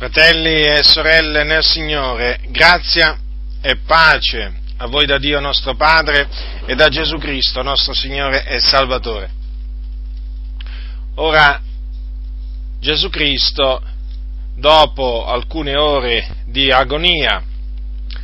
[0.00, 3.18] Fratelli e sorelle nel Signore, grazia
[3.60, 6.26] e pace a voi da Dio nostro Padre
[6.64, 9.30] e da Gesù Cristo, nostro Signore e Salvatore.
[11.16, 11.60] Ora,
[12.80, 13.82] Gesù Cristo,
[14.56, 17.44] dopo alcune ore di agonia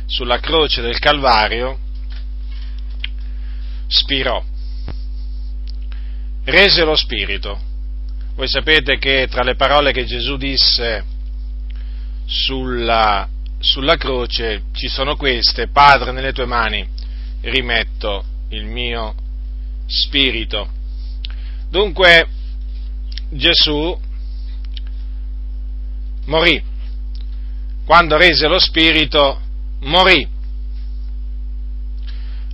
[0.07, 1.77] sulla croce del Calvario,
[3.85, 4.43] spirò,
[6.43, 7.61] rese lo spirito.
[8.33, 11.13] Voi sapete che tra le parole che Gesù disse
[12.27, 16.85] sulla, sulla croce ci sono queste, Padre, nelle tue mani
[17.41, 19.15] rimetto il mio
[19.87, 20.69] spirito.
[21.69, 22.27] Dunque
[23.29, 23.97] Gesù
[26.25, 26.61] morì.
[27.85, 29.39] Quando rese lo spirito,
[29.81, 30.27] morì.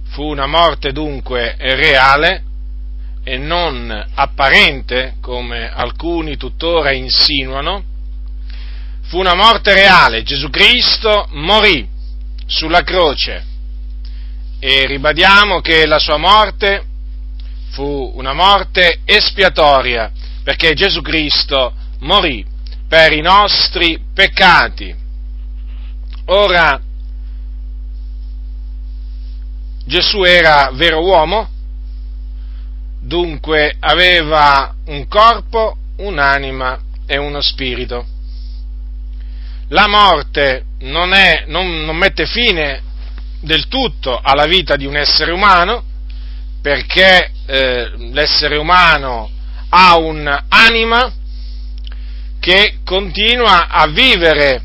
[0.09, 2.43] Fu una morte dunque reale
[3.23, 7.83] e non apparente, come alcuni tuttora insinuano,
[9.03, 11.87] fu una morte reale, Gesù Cristo morì
[12.45, 13.45] sulla croce.
[14.59, 16.85] E ribadiamo che la sua morte
[17.71, 20.11] fu una morte espiatoria
[20.43, 22.45] perché Gesù Cristo morì
[22.87, 24.95] per i nostri peccati.
[26.25, 26.79] Ora,
[29.85, 31.49] Gesù era vero uomo,
[33.01, 38.12] dunque aveva un corpo, un'anima e uno spirito
[39.73, 42.81] la morte non, è, non, non mette fine
[43.41, 45.83] del tutto alla vita di un essere umano,
[46.61, 49.29] perché eh, l'essere umano
[49.69, 51.11] ha un'anima
[52.39, 54.61] che continua a vivere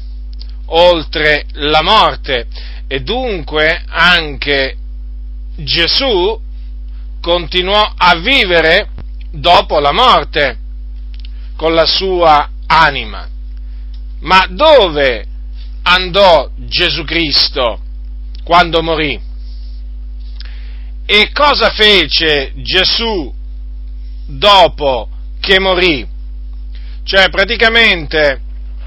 [0.66, 2.46] oltre la morte
[2.86, 4.76] e dunque anche
[5.56, 6.38] Gesù
[7.20, 8.90] continuò a vivere
[9.30, 10.58] dopo la morte
[11.56, 13.36] con la sua anima.
[14.20, 15.24] Ma dove
[15.82, 17.80] andò Gesù Cristo
[18.44, 19.20] quando morì?
[21.06, 23.32] E cosa fece Gesù
[24.26, 25.08] dopo
[25.40, 26.06] che morì?
[27.04, 28.42] Cioè praticamente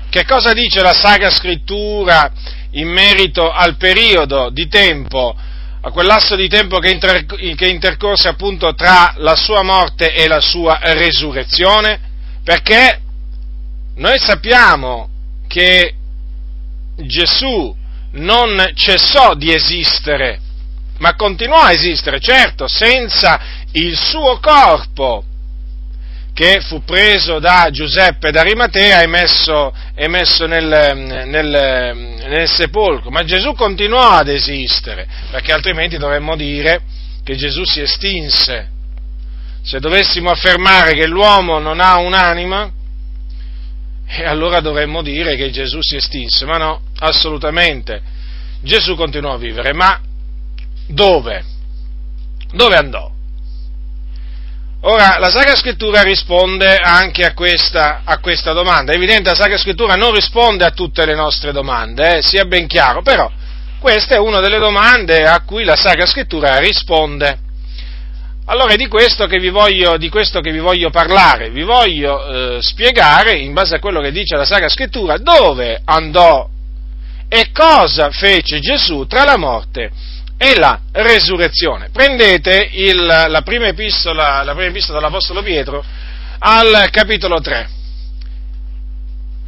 [0.10, 2.32] che cosa dice la Sacra Scrittura
[2.72, 5.34] in merito al periodo di tempo,
[5.82, 10.28] a quel lasso di tempo che, inter, che intercorse appunto tra la sua morte e
[10.28, 12.00] la sua resurrezione?
[12.44, 13.00] Perché
[13.96, 15.11] noi sappiamo
[15.52, 15.94] che
[16.96, 17.76] Gesù
[18.12, 20.40] non cessò di esistere,
[21.00, 23.40] ma continuò a esistere, certo, senza
[23.74, 25.26] il suo corpo,
[26.34, 33.26] che fu preso da Giuseppe d'Arimatea e messo, e messo nel, nel, nel sepolcro, ma
[33.26, 36.82] Gesù continuò ad esistere, perché altrimenti dovremmo dire
[37.26, 38.70] che Gesù si estinse.
[39.64, 42.72] Se dovessimo affermare che l'uomo non ha un'anima,
[44.14, 48.02] e allora dovremmo dire che Gesù si estinse, ma no, assolutamente.
[48.62, 50.00] Gesù continuò a vivere, ma
[50.88, 51.44] dove?
[52.52, 53.10] Dove andò?
[54.82, 58.92] Ora, la Sacra Scrittura risponde anche a questa, a questa domanda.
[58.92, 62.68] È evidente, la Sacra Scrittura non risponde a tutte le nostre domande, eh, sia ben
[62.68, 63.32] chiaro, però
[63.80, 67.50] questa è una delle domande a cui la Sacra Scrittura risponde.
[68.52, 73.38] Allora è di questo che vi voglio, che vi voglio parlare, vi voglio eh, spiegare,
[73.38, 76.50] in base a quello che dice la Sacra Scrittura, dove andò
[77.30, 79.90] e cosa fece Gesù tra la morte
[80.38, 81.92] e la resurrezione.
[81.94, 85.82] Prendete il, la, prima epistola, la prima epistola dell'Apostolo Pietro
[86.40, 87.70] al capitolo 3.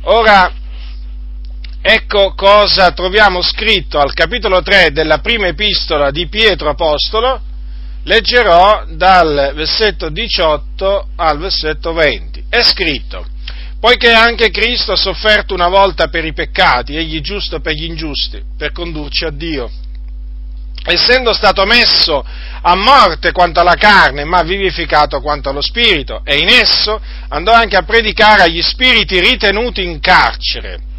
[0.04, 0.50] Ora,
[1.82, 7.52] ecco cosa troviamo scritto al capitolo 3 della prima epistola di Pietro Apostolo,
[8.04, 12.46] leggerò dal versetto 18 al versetto 20.
[12.50, 13.26] È scritto,
[13.80, 18.42] poiché anche Cristo ha sofferto una volta per i peccati, egli giusto per gli ingiusti,
[18.58, 19.72] per condurci a Dio.
[20.86, 22.26] Essendo stato messo
[22.66, 27.00] a morte quanto alla carne, ma vivificato quanto allo spirito, e in esso
[27.30, 30.92] andò anche a predicare agli spiriti ritenuti in carcere,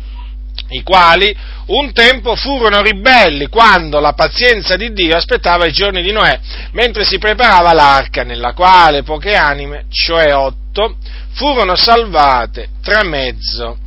[0.75, 1.35] i quali
[1.67, 6.39] un tempo furono ribelli quando la pazienza di Dio aspettava i giorni di Noè,
[6.73, 10.97] mentre si preparava l'arca nella quale poche anime, cioè otto,
[11.33, 13.79] furono salvate tra mezzo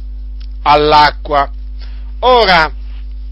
[0.63, 1.49] all'acqua.
[2.19, 2.71] Ora,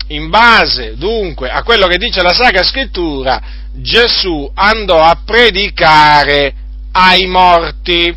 [0.10, 3.42] in base dunque a quello che dice la Sacra Scrittura,
[3.74, 6.54] Gesù andò a predicare
[6.92, 8.16] ai morti.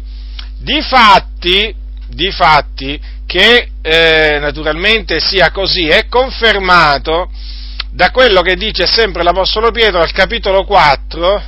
[0.59, 1.75] Difatti,
[2.09, 7.31] difatti che eh, naturalmente sia così, è confermato
[7.91, 11.43] da quello che dice sempre l'Apostolo Pietro al capitolo 4,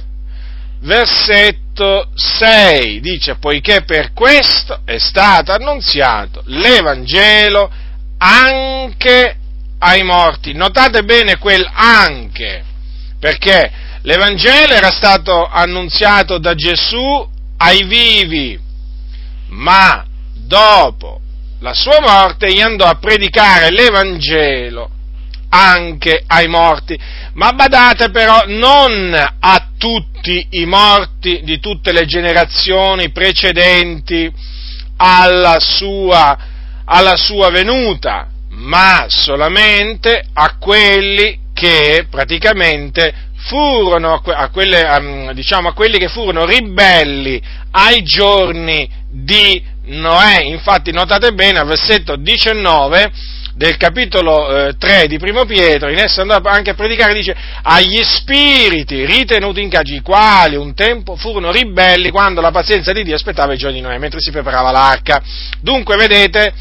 [0.80, 7.70] versetto 6, dice poiché per questo è stato annunziato l'Evangelo
[8.18, 9.36] anche
[9.78, 10.52] ai morti.
[10.52, 12.62] Notate bene quel anche,
[13.18, 13.72] perché
[14.02, 18.60] l'Evangelo era stato annunziato da Gesù ai vivi,
[19.48, 20.04] ma
[20.34, 21.20] dopo
[21.60, 24.90] la sua morte gli andò a predicare l'Evangelo
[25.50, 26.98] anche ai morti.
[27.34, 34.30] Ma badate però non a tutti i morti di tutte le generazioni precedenti
[34.96, 36.38] alla sua,
[36.84, 45.98] alla sua venuta, ma solamente a quelli che praticamente furono, a, quelle, diciamo, a quelli
[45.98, 47.40] che furono ribelli
[47.72, 50.42] ai giorni di Noè.
[50.42, 53.12] Infatti notate bene al versetto 19
[53.54, 58.00] del capitolo eh, 3 di Primo Pietro, in esso andò anche a predicare, dice, agli
[58.02, 63.16] spiriti ritenuti in cagi, i quali un tempo furono ribelli quando la pazienza di Dio
[63.16, 65.20] aspettava i giorni di Noè, mentre si preparava l'arca.
[65.60, 66.54] Dunque, vedete,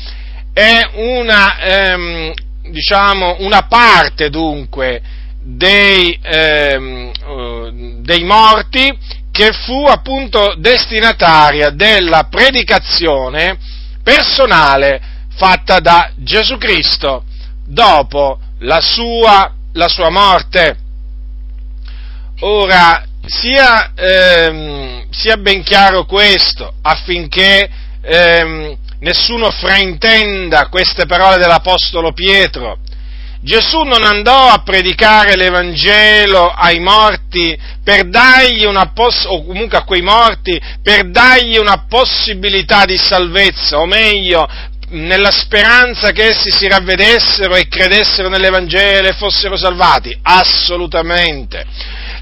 [0.51, 2.33] è una, ehm,
[2.69, 5.01] diciamo, una parte, dunque,
[5.42, 8.94] dei, ehm, uh, dei morti
[9.39, 13.57] che fu appunto destinataria della predicazione
[14.03, 15.00] personale
[15.33, 17.24] fatta da Gesù Cristo
[17.65, 20.77] dopo la sua, la sua morte.
[22.41, 27.69] Ora, sia, ehm, sia, ben chiaro questo affinché
[28.01, 32.80] ehm, nessuno fraintenda queste parole dell'Apostolo Pietro.
[33.41, 39.83] Gesù non andò a predicare l'Evangelo ai morti per dargli una poss- o comunque a
[39.83, 44.45] quei morti per dargli una possibilità di salvezza, o meglio,
[44.89, 50.18] nella speranza che essi si ravvedessero e credessero nell'Evangelo e fossero salvati?
[50.21, 51.65] Assolutamente.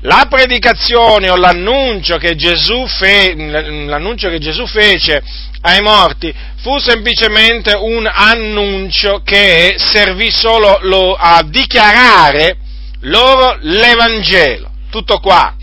[0.01, 5.23] La predicazione o l'annuncio che Gesù, fe- l'annuncio che Gesù fece
[5.61, 12.57] ai morti fu semplicemente un annuncio che servì solo lo, a dichiarare
[13.01, 14.69] loro l'Evangelo.
[14.89, 15.55] Tutto qua.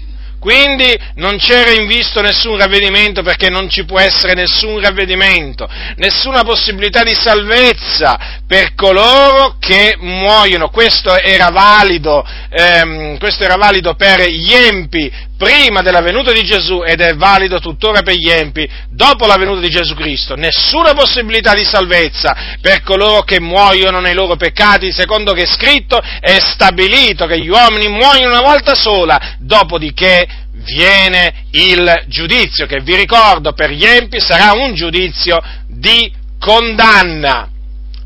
[0.45, 6.43] Quindi non c'era in visto nessun ravvedimento perché non ci può essere nessun ravvedimento, nessuna
[6.43, 10.69] possibilità di salvezza per coloro che muoiono.
[10.69, 16.83] Questo era valido, ehm, questo era valido per gli empi prima della venuta di Gesù
[16.85, 20.35] ed è valido tuttora per gli empi dopo la venuta di Gesù Cristo.
[20.35, 26.01] Nessuna possibilità di salvezza per coloro che muoiono nei loro peccati, secondo che è scritto
[26.21, 32.95] e stabilito che gli uomini muoiono una volta sola, dopodiché viene il giudizio, che vi
[32.95, 37.49] ricordo per gli empi sarà un giudizio di condanna.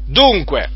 [0.07, 0.71] Dunque,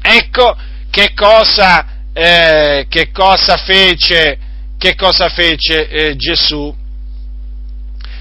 [0.00, 0.56] ecco
[0.90, 4.38] che cosa, eh, che cosa fece
[4.78, 6.74] che cosa fece eh, Gesù?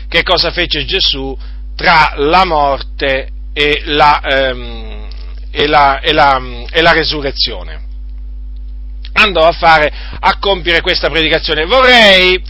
[0.07, 1.37] Che cosa fece Gesù
[1.75, 5.07] tra la morte e la, ehm,
[5.51, 6.41] e la, e la,
[6.71, 7.83] e la resurrezione?
[9.13, 11.65] Andò a fare, a compiere questa predicazione.
[11.65, 12.41] Vorrei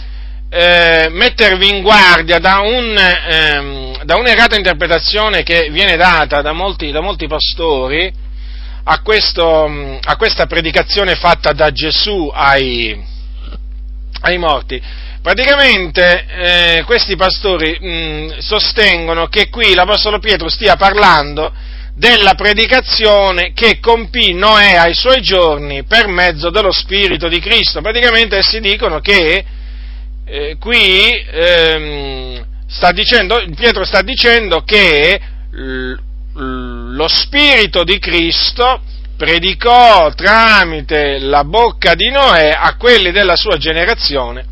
[0.50, 6.92] eh, mettervi in guardia da, un, ehm, da, un'errata interpretazione che viene data da molti,
[6.92, 8.12] da molti pastori
[8.84, 13.04] a, questo, a, questa predicazione fatta da Gesù ai,
[14.26, 14.82] ai morti.
[15.22, 21.54] Praticamente eh, questi pastori mh, mm, sostengono che qui l'Apostolo Pietro stia parlando
[21.96, 27.82] della predicazione che compì Noè ai suoi giorni per mezzo dello Spirito di Cristo.
[27.82, 29.46] Praticamente essi dicono che
[30.26, 35.20] eh, qui ehm, sta dicendo, Pietro sta dicendo che
[35.52, 35.94] l-
[36.34, 38.82] lo Spirito di Cristo
[39.18, 44.46] predicò tramite la bocca di Noè a quelli della sua generazione,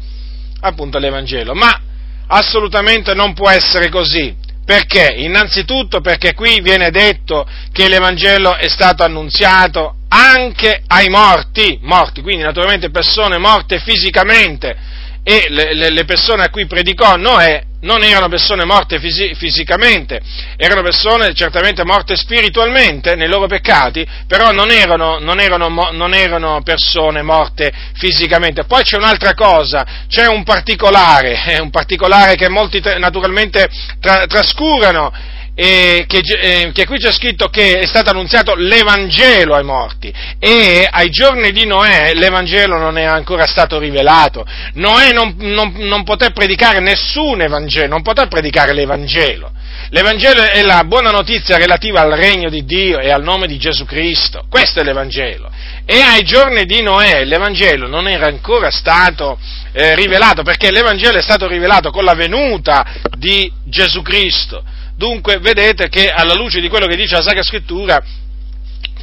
[0.61, 1.53] appunto l'Evangelo.
[1.53, 1.79] Ma
[2.27, 4.35] assolutamente non può essere così.
[4.65, 5.15] Perché?
[5.17, 12.43] Innanzitutto perché qui viene detto che l'Evangelo è stato annunziato anche ai morti, morti, quindi
[12.43, 14.75] naturalmente persone morte fisicamente,
[15.23, 20.21] e le, le, le persone a cui predicò Noè non erano persone morte fisi- fisicamente,
[20.57, 26.61] erano persone certamente morte spiritualmente nei loro peccati, però non erano, non erano, non erano
[26.63, 28.63] persone morte fisicamente.
[28.65, 35.11] Poi c'è un'altra cosa, c'è un particolare, un particolare che molti naturalmente tra- trascurano
[35.55, 40.87] eh, che, eh, che, qui c'è scritto che è stato annunziato l'Evangelo ai morti e
[40.89, 44.45] ai giorni di Noè l'Evangelo non era ancora stato rivelato.
[44.73, 49.51] Noè non, non, non poté predicare nessun Evangelo, non poté predicare l'Evangelo.
[49.89, 53.85] L'Evangelo è la buona notizia relativa al regno di Dio e al nome di Gesù
[53.85, 54.45] Cristo.
[54.49, 55.51] Questo è l'Evangelo.
[55.85, 59.37] E ai giorni di Noè l'Evangelo non era ancora stato
[59.71, 62.85] eh, rivelato perché l'Evangelo è stato rivelato con la venuta
[63.17, 64.63] di Gesù Cristo.
[64.95, 68.01] Dunque vedete che alla luce di quello che dice la Sacra Scrittura,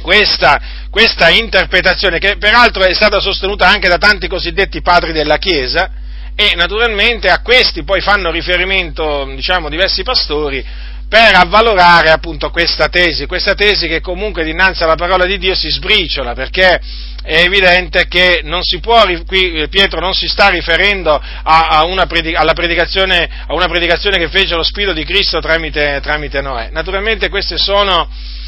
[0.01, 5.91] questa, questa interpretazione, che peraltro è stata sostenuta anche da tanti cosiddetti padri della Chiesa,
[6.33, 10.65] e naturalmente a questi poi fanno riferimento diciamo, diversi pastori
[11.11, 15.69] per avvalorare appunto questa tesi, questa tesi che comunque dinanzi alla parola di Dio si
[15.69, 16.79] sbriciola, perché
[17.21, 22.05] è evidente che non si può, qui Pietro non si sta riferendo a, a, una,
[22.05, 26.69] predicazione, a una, predicazione, che fece lo Spirito di Cristo tramite, tramite Noè.
[26.71, 28.07] Naturalmente queste sono,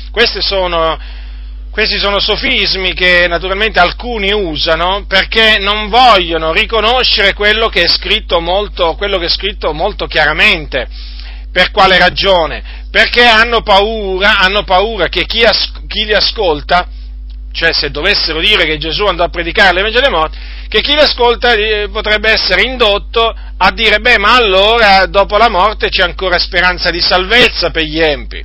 [0.10, 0.98] queste sono
[1.70, 8.40] questi sono sofismi che naturalmente alcuni usano perché non vogliono riconoscere quello che è scritto
[8.40, 10.88] molto, che è scritto molto chiaramente.
[11.54, 12.64] Per quale ragione?
[12.90, 16.88] Perché hanno paura, hanno paura che chi, as- chi, li ascolta,
[17.52, 21.02] cioè se dovessero dire che Gesù andò a predicare l'Evangelo dei morti, che chi li
[21.02, 26.40] ascolta eh, potrebbe essere indotto a dire, beh, ma allora dopo la morte c'è ancora
[26.40, 28.44] speranza di salvezza per gli empi.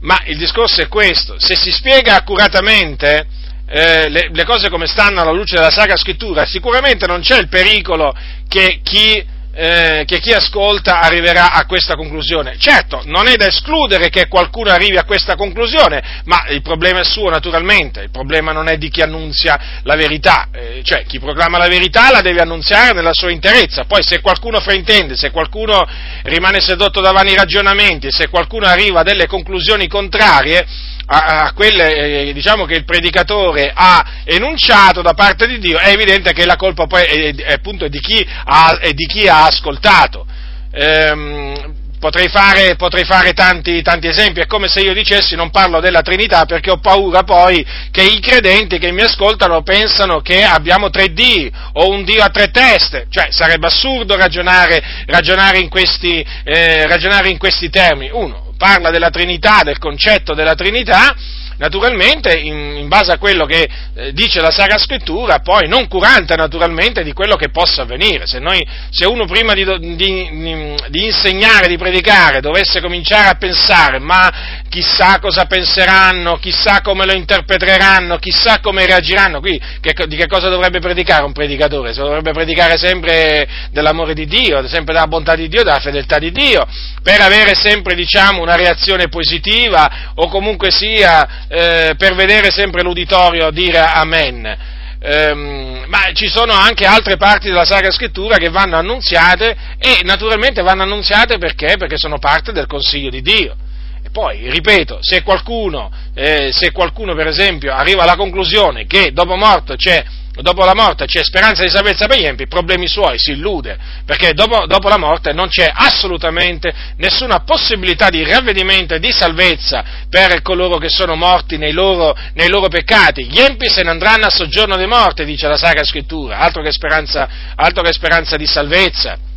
[0.00, 3.26] Ma il discorso è questo, se si spiega accuratamente
[3.68, 7.48] eh, le, le, cose come stanno alla luce della Sacra Scrittura, sicuramente non c'è il
[7.48, 8.12] pericolo
[8.48, 12.56] che chi eh, che chi ascolta arriverà a questa conclusione.
[12.58, 17.04] Certo, non è da escludere che qualcuno arrivi a questa conclusione, ma il problema è
[17.04, 21.58] suo naturalmente, il problema non è di chi annunzia la verità, eh, cioè chi proclama
[21.58, 25.86] la verità la deve annunziare nella sua interezza, poi se qualcuno fraintende, se qualcuno
[26.22, 30.66] rimane sedotto da vani ragionamenti, se qualcuno arriva a delle conclusioni contrarie,
[31.12, 35.90] a, a quelle eh, diciamo che il predicatore ha enunciato da parte di Dio, è
[35.90, 39.44] evidente che la colpa poi è, è appunto di chi ha, è di chi ha
[39.44, 40.26] ascoltato.
[40.72, 45.78] Ehm, Potrei fare, potrei fare tanti, tanti, esempi, è come se io dicessi non parlo
[45.78, 50.90] della Trinità perché ho paura poi che i credenti che mi ascoltano pensano che abbiamo
[50.90, 56.26] tre D o un Dio a tre teste, cioè sarebbe assurdo ragionare, ragionare, in, questi,
[56.42, 58.10] eh, ragionare in questi termini.
[58.12, 61.16] Uno, parla della Trinità, del concetto della Trinità,
[61.62, 66.34] naturalmente in, in base a quello che eh, dice la Sacra Scrittura, poi non curante
[66.34, 68.26] naturalmente di quello che possa avvenire.
[68.26, 69.64] Se, noi, se uno prima di,
[69.94, 77.06] di, di, insegnare, di predicare, dovesse cominciare a pensare, ma chissà cosa penseranno, chissà come
[77.06, 81.92] lo interpreteranno, chissà come reagiranno, qui che, di che cosa dovrebbe predicare un predicatore?
[81.92, 86.32] Se dovrebbe predicare sempre dell'amore di Dio, sempre della bontà di Dio, della fedeltà di
[86.32, 86.66] Dio,
[87.04, 93.50] per avere sempre diciamo, una reazione positiva o comunque sia eh, per vedere sempre l'uditorio
[93.50, 94.70] dire amen.
[95.04, 100.62] Um, ma ci sono anche altre parti della Sacra Scrittura che vanno annunziate e naturalmente
[100.62, 101.74] vanno annunziate perché?
[101.76, 103.56] Perché sono parte del consiglio di Dio.
[104.02, 109.36] E poi, ripeto, se qualcuno, eh, se qualcuno per esempio arriva alla conclusione che dopo
[109.36, 110.02] morto c'è
[110.40, 114.32] dopo la morte c'è speranza di salvezza per gli empi, problemi suoi, si illude, perché
[114.32, 120.40] dopo, dopo, la morte non c'è assolutamente nessuna possibilità di ravvedimento e di salvezza per
[120.40, 123.26] coloro che sono morti nei loro, nei loro peccati.
[123.26, 126.72] Gli empi se ne andranno a soggiorno di morte, dice la Sacra Scrittura, altro che
[126.72, 129.30] speranza, altro che speranza di salvezza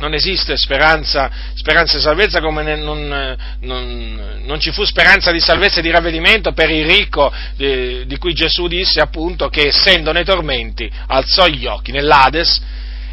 [0.00, 5.40] non esiste speranza, speranza di salvezza come ne, non, non, non, ci fu speranza di
[5.40, 10.10] salvezza e di ravvedimento per il ricco di, di, cui Gesù disse appunto che essendo
[10.10, 12.60] nei tormenti alzò gli occhi nell'Ades,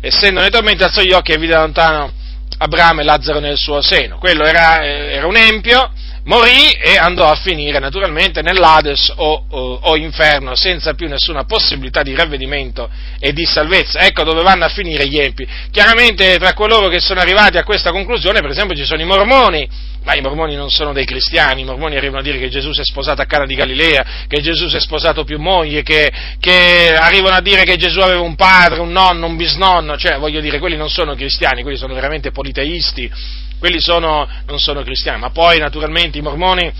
[0.01, 2.11] essendo nei tormenti alzò gli occhi e vide lontano
[2.59, 4.17] Abramo e Lazzaro nel suo seno.
[4.17, 5.91] Quello era, era un empio
[6.27, 12.03] morì e andò a finire naturalmente nell'Ades o, o, o, inferno senza più nessuna possibilità
[12.03, 13.99] di ravvedimento e di salvezza.
[13.99, 15.47] Ecco dove vanno a finire gli empi.
[15.71, 19.67] Chiaramente tra coloro che sono arrivati a questa conclusione, per esempio, ci sono i mormoni,
[20.03, 22.81] ma i mormoni non sono dei cristiani, i mormoni arrivano a dire che Gesù si
[22.81, 26.95] è sposato a Cana di Galilea, che Gesù si è sposato più mogli, che, che,
[26.95, 30.59] arrivano a dire che Gesù aveva un padre, un nonno, un bisnonno, cioè voglio dire,
[30.59, 33.11] quelli non sono cristiani, quelli sono veramente politeisti,
[33.59, 36.71] quelli sono, non sono cristiani, ma poi naturalmente i mormoni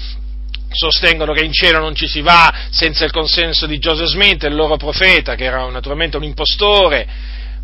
[0.69, 4.55] sostengono che in cielo non ci si va senza il consenso di Joseph Smith, il
[4.55, 7.07] loro profeta, che era naturalmente un impostore,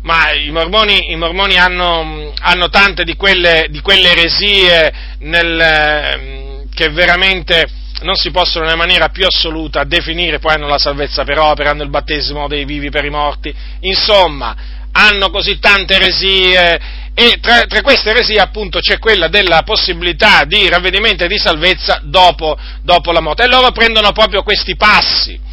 [0.02, 6.88] ma i mormoni, i mormoni hanno, hanno, tante di quelle, di quelle eresie nel, che
[6.90, 7.66] veramente
[8.02, 11.84] non si possono nella maniera più assoluta definire, poi hanno la salvezza per opera, hanno
[11.84, 14.54] il battesimo dei vivi per i morti, insomma,
[14.96, 17.02] hanno così tante eresie.
[17.16, 22.00] E tra, tra, queste eresie appunto c'è quella della possibilità di ravvedimento e di salvezza
[22.02, 23.44] dopo, dopo la morte.
[23.44, 25.43] E loro prendono proprio questi passi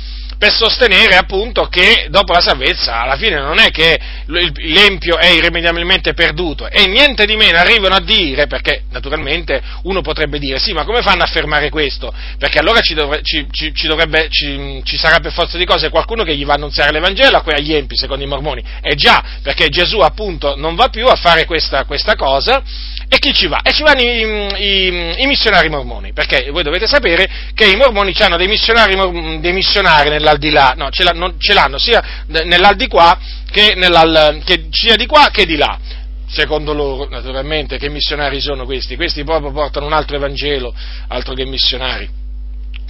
[0.41, 6.15] per sostenere appunto che dopo la salvezza alla fine non è che l'empio è irrimediabilmente
[6.15, 10.83] perduto e niente di meno arrivano a dire, perché naturalmente uno potrebbe dire sì ma
[10.83, 12.12] come fanno a affermare questo?
[12.39, 14.29] Perché allora ci, dovre, ci, ci, ci, dovrebbe,
[14.98, 17.75] sarà per forza di cose qualcuno che gli va a annunziare l'Evangelo a quei agli
[17.75, 21.86] empi secondo i mormoni, e già perché Gesù appunto non va più a fare questa,
[21.86, 22.63] questa cosa
[23.13, 23.60] E chi ci va?
[23.62, 24.22] E ci vanno i,
[24.63, 28.96] i, i, missionari mormoni, perché voi dovete sapere che i mormoni hanno dei missionari,
[29.41, 33.20] dei missionari nell'aldilà, no, ce l'hanno, ce l'hanno sia nell'aldilà
[33.51, 33.75] che,
[34.46, 35.77] che sia di qua che di là.
[36.25, 38.96] Secondo loro, naturalmente, che missionari sono questi?
[38.96, 40.74] Questi proprio portano un altro Evangelo,
[41.10, 42.21] altro che missionari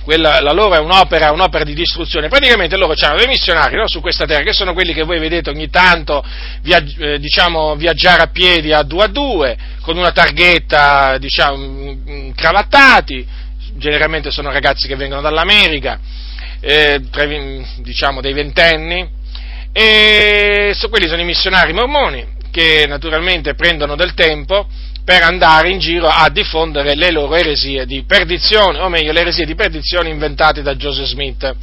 [0.04, 2.28] quella, la loro è un'opera, un'opera, di distruzione.
[2.28, 5.50] Praticamente loro hanno dei missionari no, su questa terra, che sono quelli che voi vedete
[5.50, 6.24] ogni tanto
[6.62, 13.26] viaggi, eh, diciamo, viaggiare a piedi a due a due, con una targhetta, diciamo, cravattati,
[13.76, 16.00] generalmente sono ragazzi che vengono dall'America,
[16.60, 17.26] eh, tra,
[17.78, 19.08] diciamo dei ventenni,
[19.74, 24.68] e so, quelli sono i missionari mormoni, che naturalmente prendono del tempo
[25.04, 29.46] per andare in giro a diffondere le loro eresie di perdizione, o meglio, le eresie
[29.46, 31.56] di perdizione inventate da Joseph Smith.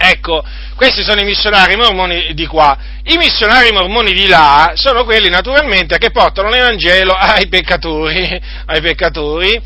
[0.00, 0.44] Ecco,
[0.76, 2.78] questi sono i missionari mormoni di qua.
[3.02, 9.60] I missionari mormoni di là sono quelli naturalmente che portano l'Evangelo ai peccatori, ai peccatori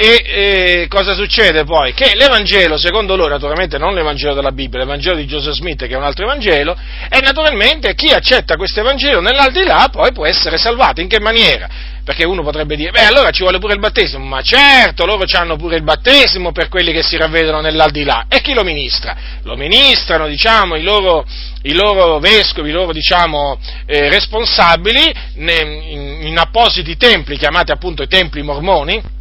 [0.00, 1.92] e eh, cosa succede poi?
[1.92, 5.96] Che l'Evangelo, secondo loro, naturalmente non l'Evangelo della Bibbia, l'Evangelo di Joseph Smith, che è
[5.96, 6.76] un altro Evangelo,
[7.10, 11.00] e naturalmente chi accetta questo Evangelo nell'aldilà poi può essere salvato.
[11.00, 11.68] In che maniera?
[12.04, 15.56] Perché uno potrebbe dire, beh allora ci vuole pure il battesimo, ma certo, loro hanno
[15.56, 18.26] pure il battesimo per quelli che si ravvedono nell'aldilà.
[18.28, 19.16] E chi lo ministra?
[19.42, 21.26] Lo ministrano, diciamo, i loro,
[21.62, 28.08] i loro vescovi, i loro, diciamo, eh, responsabili in, in appositi templi, chiamati appunto i
[28.08, 29.16] templi mormoni,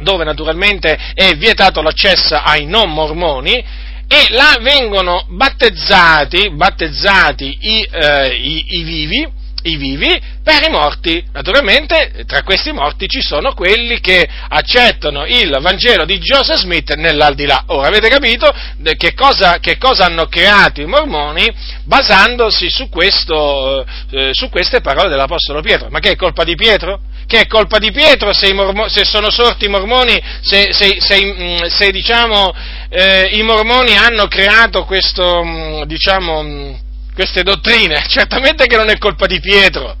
[0.00, 3.64] dove naturalmente è vietato l'accesso ai non mormoni,
[4.10, 9.28] e là vengono battezzati, battezzati i, eh, i, i vivi,
[9.64, 11.22] i vivi per i morti.
[11.32, 17.64] Naturalmente tra questi morti ci sono quelli che accettano il Vangelo di Joseph Smith nell'aldilà.
[17.66, 18.50] Ora avete capito
[18.96, 21.46] che cosa, che cosa hanno creato i mormoni
[21.84, 25.88] basandosi su, questo, eh, su queste parole dell'Apostolo Pietro.
[25.90, 27.00] Ma che è colpa di Pietro?
[27.28, 31.22] Che è colpa di Pietro se, mormo, se sono sorti i mormoni, se, se, se,
[31.22, 32.54] mm, diciamo,
[32.88, 36.72] eh, i mormoni hanno creato questo, mm, diciamo, mm,
[37.14, 38.02] queste dottrine.
[38.08, 39.94] Certamente che non è colpa di Pietro.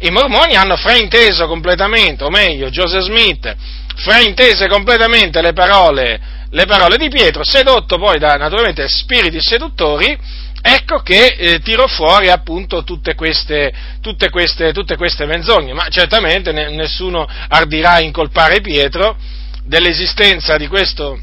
[0.00, 3.54] I mormoni hanno frainteso completamente, o meglio, Joseph Smith
[3.96, 10.18] fraintese completamente le parole, le parole di Pietro, sedotto poi da naturalmente spiriti seduttori,
[10.62, 16.52] Ecco che eh, tiro fuori appunto tutte queste, tutte, queste, tutte queste, menzogne, ma certamente
[16.52, 19.16] ne, nessuno ardirà incolpare Pietro
[19.64, 21.18] dell'esistenza di questo,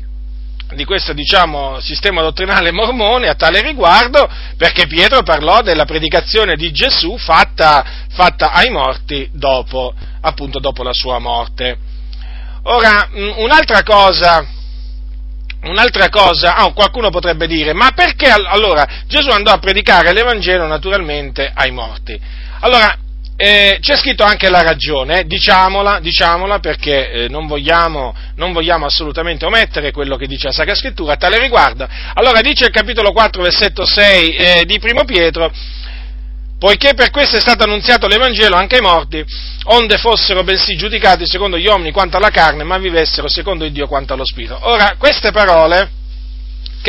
[0.73, 6.71] di questo diciamo, sistema dottrinale mormone a tale riguardo, perché Pietro parlò della predicazione di
[6.71, 11.78] Gesù fatta, fatta ai morti dopo, appunto dopo la sua morte.
[12.63, 14.56] Ora, un'altra cosa
[15.63, 21.52] Un'altra cosa, oh, qualcuno potrebbe dire, ma perché allora Gesù andò a predicare l'Evangelo naturalmente
[21.54, 22.20] ai morti?
[22.60, 22.96] Allora,
[23.39, 28.88] eh, c'è scritto anche la ragione, eh, diciamola, diciamola perché eh, non, vogliamo, non, vogliamo,
[28.88, 31.88] assolutamente omettere quello che dice la Sacra Scrittura a tale riguardo.
[32.15, 35.52] Allora dice il capitolo 4, versetto 6 eh, di Primo Pietro,
[36.60, 39.24] poiché per questo è stato annunziato l'Evangelo anche ai morti,
[39.65, 43.88] onde fossero bensì giudicati secondo gli uomini quanto alla carne, ma vivessero secondo il Dio
[43.88, 44.58] quanto allo Spirito.
[44.62, 45.89] Ora, queste parole,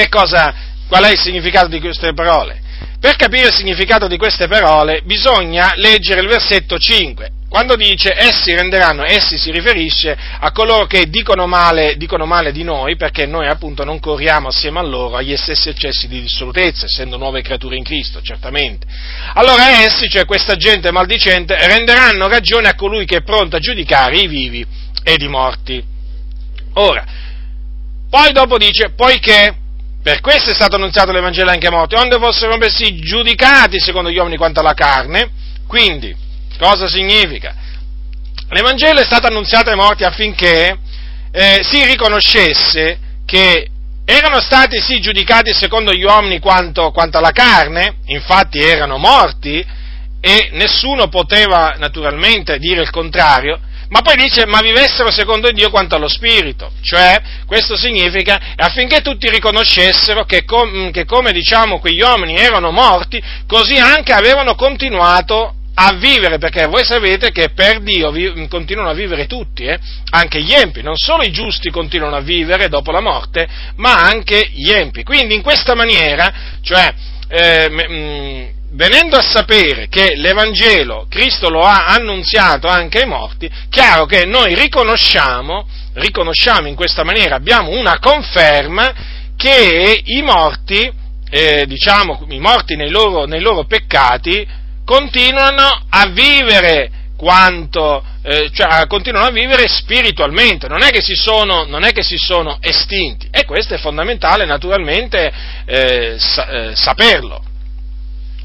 [0.09, 0.54] cosa,
[0.87, 2.62] qual è il significato di queste parole?
[3.00, 8.54] Per capire il significato di queste parole bisogna leggere il versetto 5, quando dice essi
[8.54, 13.48] renderanno, essi si riferisce a coloro che dicono male, dicono male, di noi, perché noi
[13.48, 17.82] appunto non corriamo assieme a loro agli stessi eccessi di dissolutezza, essendo nuove creature in
[17.82, 18.86] Cristo, certamente.
[19.34, 24.18] Allora essi, cioè questa gente maldicente, renderanno ragione a colui che è pronto a giudicare
[24.18, 24.64] i vivi
[25.02, 25.82] ed i morti.
[26.74, 27.04] Ora,
[28.08, 29.52] poi dopo dice, poiché
[30.00, 34.16] per questo è stato annunziato l'Evangelo anche ai morti, onde fossero messi giudicati secondo gli
[34.16, 35.28] uomini quanto alla carne,
[35.66, 36.26] quindi
[36.58, 37.54] Cosa significa?
[38.50, 40.76] L'Evangelo è stato annunziato ai morti affinché
[41.30, 43.68] eh, si riconoscesse che
[44.04, 49.64] erano stati sì giudicati secondo gli uomini quanto, quanto alla carne, infatti erano morti
[50.20, 55.94] e nessuno poteva naturalmente dire il contrario, ma poi dice ma vivessero secondo Dio quanto
[55.94, 62.36] allo Spirito, cioè questo significa affinché tutti riconoscessero che, com, che come diciamo quegli uomini
[62.36, 68.48] erano morti, così anche avevano continuato a vivere, perché voi sapete che per Dio vi,
[68.48, 69.78] continuano a vivere tutti, eh?
[70.10, 74.50] anche gli empi, non solo i giusti continuano a vivere dopo la morte, ma anche
[74.52, 75.04] gli empi.
[75.04, 76.92] Quindi in questa maniera, cioè,
[77.28, 83.48] eh, mh, mm, venendo a sapere che l'Evangelo Cristo lo ha annunziato anche ai morti,
[83.70, 85.64] chiaro che noi riconosciamo,
[85.94, 88.92] riconosciamo in questa maniera, abbiamo una conferma
[89.36, 90.90] che i morti,
[91.30, 98.87] eh, diciamo, i morti nei loro, nei loro peccati, continuano a vivere quanto, eh, cioè,
[98.87, 103.29] continuano a vivere spiritualmente, non è, che si sono, non è che si sono estinti
[103.31, 105.31] e questo è fondamentale naturalmente
[105.66, 107.42] eh, sa, eh, saperlo.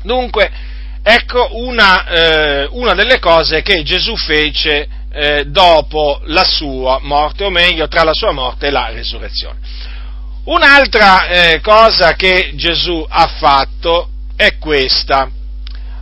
[0.02, 0.52] Dunque,
[1.02, 7.50] ecco una, eh, una, delle cose che Gesù fece eh, dopo la sua morte, o
[7.52, 9.60] meglio tra la sua morte e la resurrezione.
[10.44, 15.30] Un'altra eh, cosa che Gesù ha fatto è questa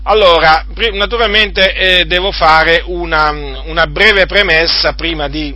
[0.03, 3.29] allora, naturalmente eh, devo fare una,
[3.65, 5.55] una, breve premessa prima di,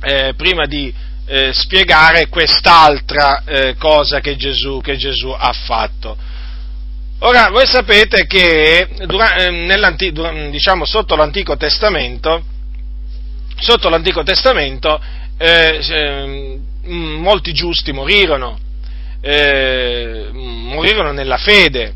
[0.00, 0.92] eh, prima di
[1.24, 6.16] eh, spiegare quest'altra eh, cosa che Gesù, che Gesù, ha fatto.
[7.20, 12.42] Ora, voi sapete che eh, diciamo, sotto l'Antico Testamento,
[13.56, 15.00] sotto l'Antico Testamento
[15.36, 18.58] eh, molti giusti morirono,
[20.32, 21.94] morirono nella fede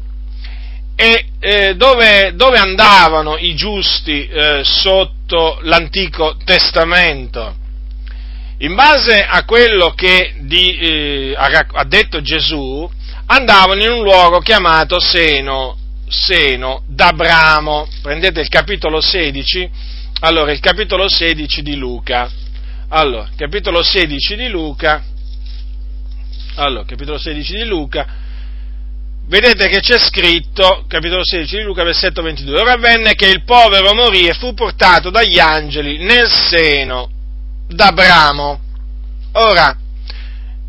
[0.95, 7.57] e eh, dove, dove, andavano i giusti eh, sotto l'Antico Testamento?
[8.59, 12.89] In base a quello che di, eh, ha detto Gesù,
[13.27, 15.77] andavano in un luogo chiamato Seno,
[16.09, 17.89] Seno d'Abramo.
[18.03, 19.71] Prendete il capitolo 16,
[20.21, 22.31] allora il capitolo 16 di Luca.
[22.89, 25.03] Allora, capitolo 16 di Luca.
[26.57, 28.21] Allora, capitolo 16 di Luca
[29.27, 33.95] vedete che c'è scritto, capitolo 16 di Luca, versetto 22, ora avvenne che il povero
[33.95, 37.11] morì e fu portato dagli angeli nel seno
[37.69, 38.61] d'Abramo.
[39.33, 39.77] Ora,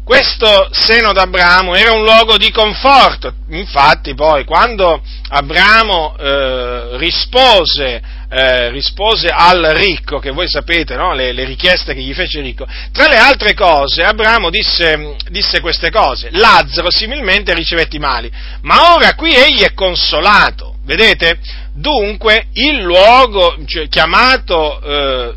[0.04, 8.70] questo seno d'Abramo era un luogo di conforto, infatti poi quando Abramo eh, rispose, eh,
[8.70, 11.14] rispose, al ricco, che voi sapete no?
[11.14, 15.62] le, le, richieste che gli fece il ricco, tra le altre cose Abramo disse, disse
[15.62, 18.30] queste cose, Lazzaro similmente ricevette i mali,
[18.64, 21.40] ma ora qui egli è consolato, vedete?
[21.74, 25.34] Dunque il luogo cioè, chiamato eh,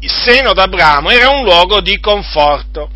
[0.00, 2.90] seno d'Abramo era un luogo di conforto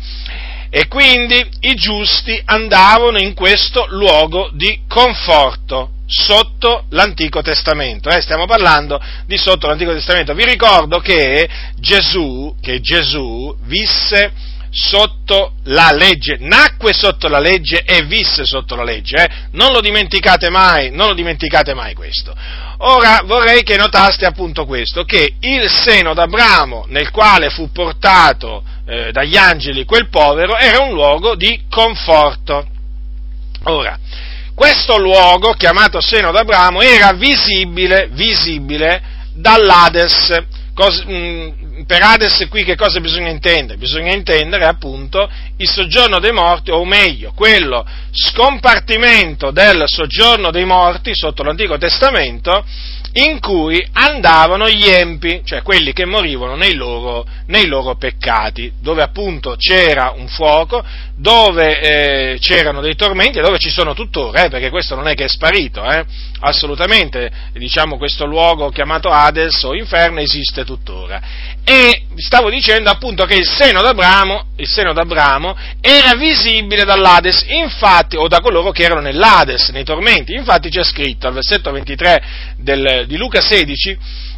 [0.75, 8.09] e quindi i giusti andavano in questo luogo di conforto sotto l'Antico Testamento.
[8.09, 10.33] Eh, stiamo parlando di sotto l'Antico Testamento.
[10.33, 14.31] Vi ricordo che Gesù, che Gesù visse
[14.71, 19.17] sotto la legge, nacque sotto la legge e visse sotto la legge.
[19.17, 19.29] Eh?
[19.51, 22.33] Non lo dimenticate mai, non lo dimenticate mai questo.
[22.85, 29.09] Ora vorrei che notaste appunto questo, che il seno d'Abramo nel quale fu portato eh,
[29.13, 32.67] dagli angeli quel povero era un luogo di conforto.
[33.65, 33.97] Ora,
[34.53, 39.01] questo luogo, chiamato seno d'Abramo, era visibile, visibile
[39.33, 40.43] dall'Ades.
[40.73, 43.77] Cos, mh, mm, per Hades qui che cosa bisogna intendere?
[43.77, 51.11] Bisogna intendere appunto il soggiorno dei morti, o meglio, quello scompartimento del soggiorno dei morti
[51.13, 52.65] sotto l'Antico Testamento
[53.13, 59.03] in cui andavano gli empi, cioè quelli che morivano nei loro, nei loro peccati, dove
[59.03, 60.83] appunto c'era un fuoco,
[61.15, 65.13] dove eh, c'erano dei tormenti e dove ci sono tuttora, eh, perché questo non è
[65.13, 66.03] che è sparito, eh,
[66.39, 71.21] assolutamente, diciamo questo luogo chiamato Hades o inferno esiste tuttora.
[71.63, 78.17] E stavo dicendo appunto che il seno d'Abramo, il seno d'Abramo era visibile dall'Hades, infatti,
[78.17, 82.23] o da coloro che erano nell'Hades, nei tormenti, infatti c'è scritto al versetto 23
[82.57, 83.97] del, di Luca 16,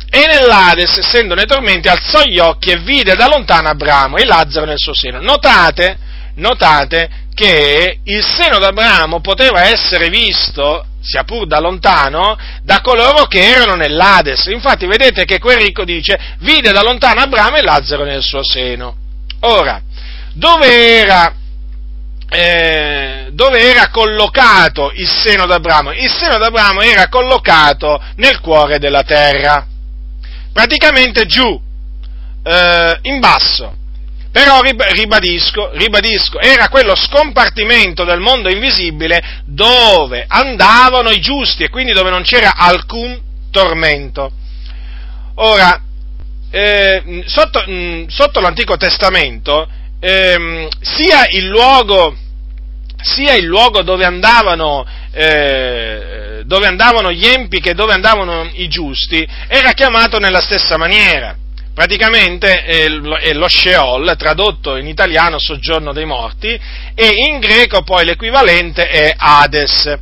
[0.09, 4.65] e nell'Hades, essendo nei tormenti, alzò gli occhi e vide da lontano Abramo e Lazzaro
[4.65, 5.19] nel suo seno.
[5.19, 5.97] Notate,
[6.35, 13.39] notate che il seno d'Abramo poteva essere visto, sia pur da lontano, da coloro che
[13.39, 14.45] erano nell'Hades.
[14.47, 18.95] Infatti vedete che quel ricco dice, vide da lontano Abramo e Lazzaro nel suo seno.
[19.41, 19.81] Ora,
[20.33, 21.33] dove era,
[22.29, 25.91] eh, dove era collocato il seno d'Abramo?
[25.91, 29.67] Il seno d'Abramo era collocato nel cuore della terra,
[30.53, 31.61] praticamente giù,
[32.43, 33.83] eh, in basso.
[34.35, 41.93] Però ribadisco, ribadisco, era quello scompartimento del mondo invisibile dove andavano i giusti e quindi
[41.93, 43.17] dove non c'era alcun
[43.49, 44.29] tormento.
[45.35, 45.81] Ora,
[46.51, 49.69] eh, sotto, mh, sotto, l'Antico Testamento,
[50.01, 52.13] eh, sia, il luogo,
[53.01, 59.25] sia, il luogo, dove andavano, eh, dove andavano gli empi che dove andavano i giusti
[59.47, 61.37] era chiamato nella stessa maniera
[61.75, 66.57] praticamente è lo Sheol, tradotto in italiano soggiorno dei morti,
[66.95, 69.99] e in greco poi l'equivalente è Hades.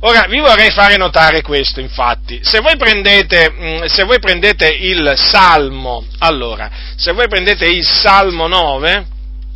[0.00, 5.14] Ora, vi vorrei fare notare questo, infatti, se voi prendete, mm, se voi prendete il
[5.16, 9.06] Salmo, allora, se voi prendete il Salmo 9,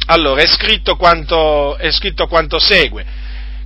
[0.07, 3.05] allora è scritto quanto, è scritto quanto segue,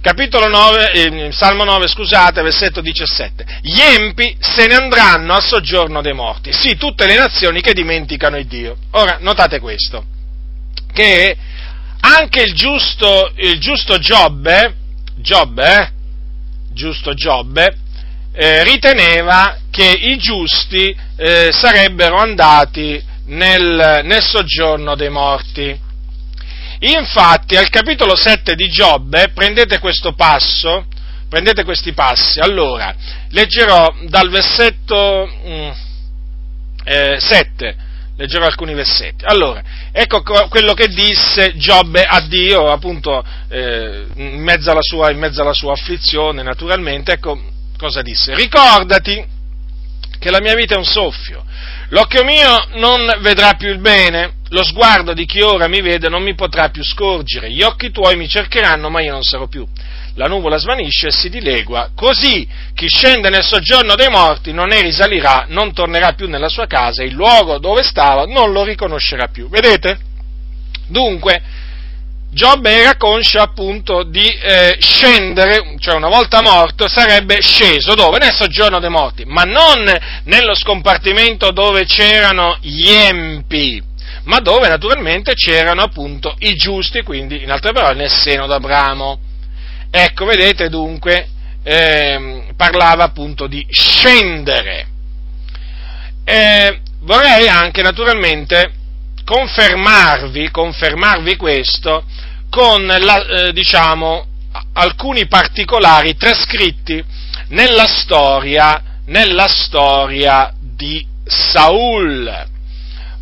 [0.03, 3.61] capitolo 9, eh, Salmo 9, scusate, versetto 17.
[3.63, 6.53] Gli empi se ne andranno al soggiorno dei morti.
[6.53, 8.77] Sì, tutte le nazioni che dimenticano il Dio.
[8.91, 10.05] Ora, notate questo,
[10.93, 11.37] che
[12.01, 14.75] anche il giusto, il giusto Giobbe,
[15.17, 15.91] Giobbe, eh,
[16.73, 17.77] giusto Giobbe,
[18.35, 25.82] eh, riteneva che i giusti eh, sarebbero andati nel, nel soggiorno dei morti.
[26.85, 30.87] Infatti, al capitolo 7 di Giobbe, prendete questo passo,
[31.29, 32.41] prendete questi passi.
[32.41, 32.93] Allora,
[33.31, 35.71] leggerò dal versetto mm,
[36.85, 37.77] eh, 7,
[38.17, 39.25] leggerò alcuni versetti.
[39.25, 45.41] Allora, ecco quello che disse Giobbe a Dio, appunto, eh, in, mezzo sua, in mezzo
[45.41, 47.41] alla sua afflizione, naturalmente, ecco
[47.79, 48.35] cosa disse.
[48.35, 49.25] Ricordati
[50.19, 51.45] che la mia vita è un soffio,
[51.91, 56.23] l'occhio mio non vedrà più il bene, lo sguardo di chi ora mi vede non
[56.23, 59.67] mi potrà più scorgere, gli occhi tuoi mi cercheranno, ma io non sarò più.
[60.17, 64.83] La nuvola svanisce e si dilegua, così chi scende nel soggiorno dei morti non ne
[64.83, 69.49] risalirà, non tornerà più nella sua casa, il luogo dove stava non lo riconoscerà più.
[69.49, 69.99] Vedete?
[70.87, 71.41] Dunque,
[72.31, 78.19] Giobbe era conscio appunto di eh, scendere, cioè una volta morto sarebbe sceso dove?
[78.19, 79.91] Nel soggiorno dei morti, ma non
[80.25, 83.91] nello scompartimento dove c'erano gli empi
[84.25, 89.19] ma dove naturalmente c'erano appunto i giusti, quindi in altre parole nel seno d'Abramo.
[89.91, 91.29] Ecco, vedete dunque,
[91.63, 94.87] eh, parlava appunto di scendere.
[96.25, 98.73] Eh, vorrei anche naturalmente
[99.25, 102.05] confermarvi, confermarvi questo
[102.49, 104.27] con la, eh, diciamo,
[104.75, 107.03] alcuni particolari trascritti
[107.49, 112.51] nella storia, nella storia di Saul.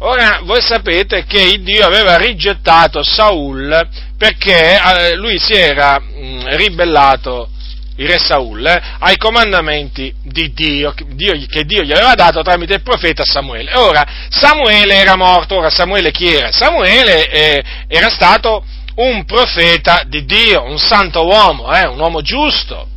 [0.02, 3.86] Ora, voi sapete che Dio aveva rigettato Saul
[4.16, 7.50] perché eh, lui si era mh, ribellato,
[7.96, 12.76] il re Saul, eh, ai comandamenti di Dio, Dio, che Dio gli aveva dato tramite
[12.76, 13.74] il profeta Samuele.
[13.74, 16.50] Ora, Samuele era morto, ora Samuele chi era?
[16.50, 22.88] Samuele eh, era stato un profeta di Dio, un santo uomo, eh, un uomo giusto,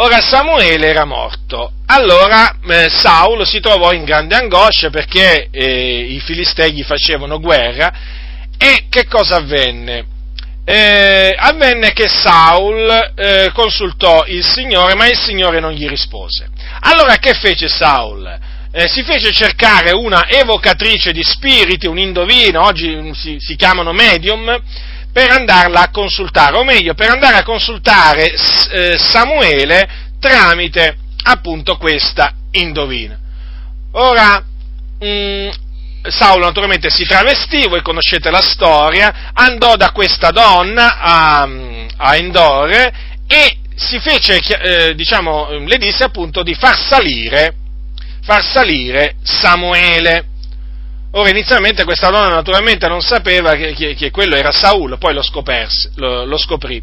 [0.00, 6.20] Ora Samuele era morto, allora eh, Saulo si trovò in grande angoscia perché eh, i
[6.20, 7.92] filistei gli facevano guerra
[8.56, 10.06] e che cosa avvenne?
[10.64, 16.48] Eh, avvenne che Saul eh, consultò il Signore, ma il Signore non gli rispose.
[16.82, 18.38] Allora che fece Saul?
[18.70, 24.62] Eh, si fece cercare una evocatrice di spiriti, un indovino, oggi si, si chiamano medium,
[25.12, 29.88] per andarla a consultare, o meglio, per andare a consultare eh, Samuele
[30.20, 33.18] tramite appunto questa indovina.
[33.92, 34.42] Ora,
[34.98, 35.48] mh, mm,
[36.08, 41.48] Saulo naturalmente si travestì, voi conoscete la storia, andò da questa donna a,
[41.96, 42.92] a Endore
[43.26, 47.54] e si fece, eh, diciamo, le disse appunto di far salire,
[48.22, 50.24] far salire Samuele.
[51.18, 55.22] Ora inizialmente questa donna naturalmente non sapeva che, che, che quello era Saulo, poi lo,
[55.22, 56.80] scoperse, lo, lo scoprì.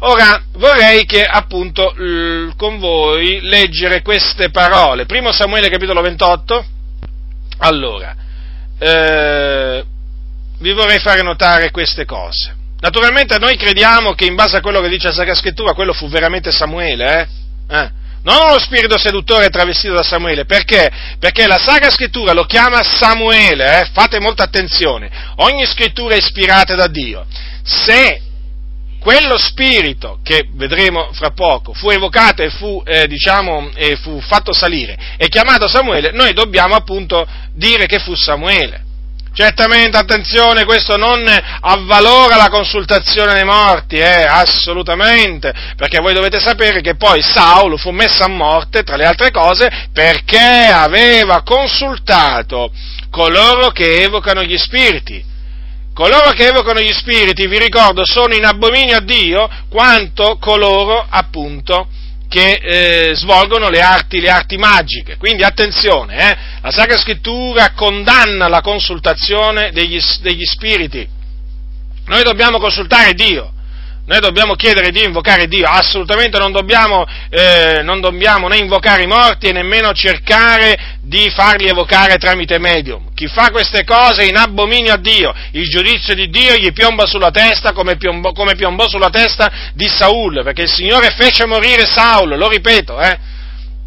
[0.00, 1.94] Ora vorrei che appunto
[2.56, 5.06] con voi leggere queste parole.
[5.06, 6.66] Primo Samuele capitolo 28.
[7.60, 8.14] Allora,
[8.78, 9.84] eh,
[10.58, 12.54] vi vorrei fare notare queste cose.
[12.80, 16.06] Naturalmente noi crediamo che in base a quello che dice la Sacra Scrittura quello fu
[16.10, 17.28] veramente Samuele,
[17.70, 17.76] eh?
[17.76, 17.90] eh?
[18.24, 20.90] Non uno spirito seduttore travestito da Samuele, perché?
[21.18, 23.90] Perché la Sacra Scrittura lo chiama Samuele, eh?
[23.92, 27.26] fate molta attenzione, ogni scrittura è ispirata da Dio.
[27.62, 28.20] Se
[28.98, 34.54] quello spirito che vedremo fra poco fu evocato e fu, eh, diciamo, e fu fatto
[34.54, 38.82] salire e chiamato Samuele, noi dobbiamo appunto dire che fu Samuele.
[39.34, 41.26] Certamente, attenzione, questo non
[41.60, 47.90] avvalora la consultazione dei morti, eh, assolutamente, perché voi dovete sapere che poi Saulo fu
[47.90, 52.70] messo a morte, tra le altre cose, perché aveva consultato
[53.10, 55.24] coloro che evocano gli spiriti.
[55.92, 61.88] Coloro che evocano gli spiriti, vi ricordo, sono in abominio a Dio quanto coloro, appunto,
[62.34, 65.16] che eh, svolgono le arti, le arti, magiche.
[65.18, 71.08] Quindi attenzione, eh, la Sacra Scrittura condanna la consultazione degli, degli spiriti.
[72.06, 73.52] Noi dobbiamo consultare Dio,
[74.06, 79.06] noi dobbiamo chiedere di invocare Dio, assolutamente non dobbiamo, eh, non dobbiamo né invocare i
[79.06, 83.14] morti e nemmeno cercare di farli evocare tramite medium.
[83.14, 87.06] Chi fa queste cose è in abominio a Dio, il giudizio di Dio gli piomba
[87.06, 91.86] sulla testa come piombò, come piombò sulla testa di Saul, perché il Signore fece morire
[91.86, 93.18] Saul, lo ripeto, eh.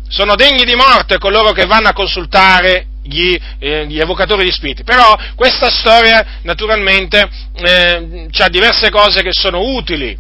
[0.10, 4.84] Sono degni di morte coloro che vanno a consultare gli, eh, gli, evocatori di spiriti.
[4.84, 10.18] Però questa storia naturalmente eh, ha diverse cose che sono utili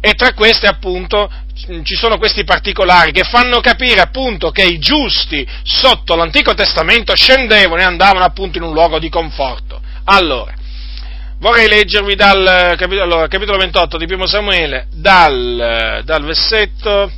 [0.00, 1.28] E tra queste appunto
[1.82, 7.80] ci sono questi particolari che fanno capire appunto che i giusti sotto l'Antico Testamento scendevano
[7.80, 9.80] e andavano appunto in un luogo di conforto.
[10.04, 10.54] Allora,
[11.40, 17.10] vorrei leggervi dal capitolo, allora, capitolo 28 di Primo Samuele, dal, dal versetto,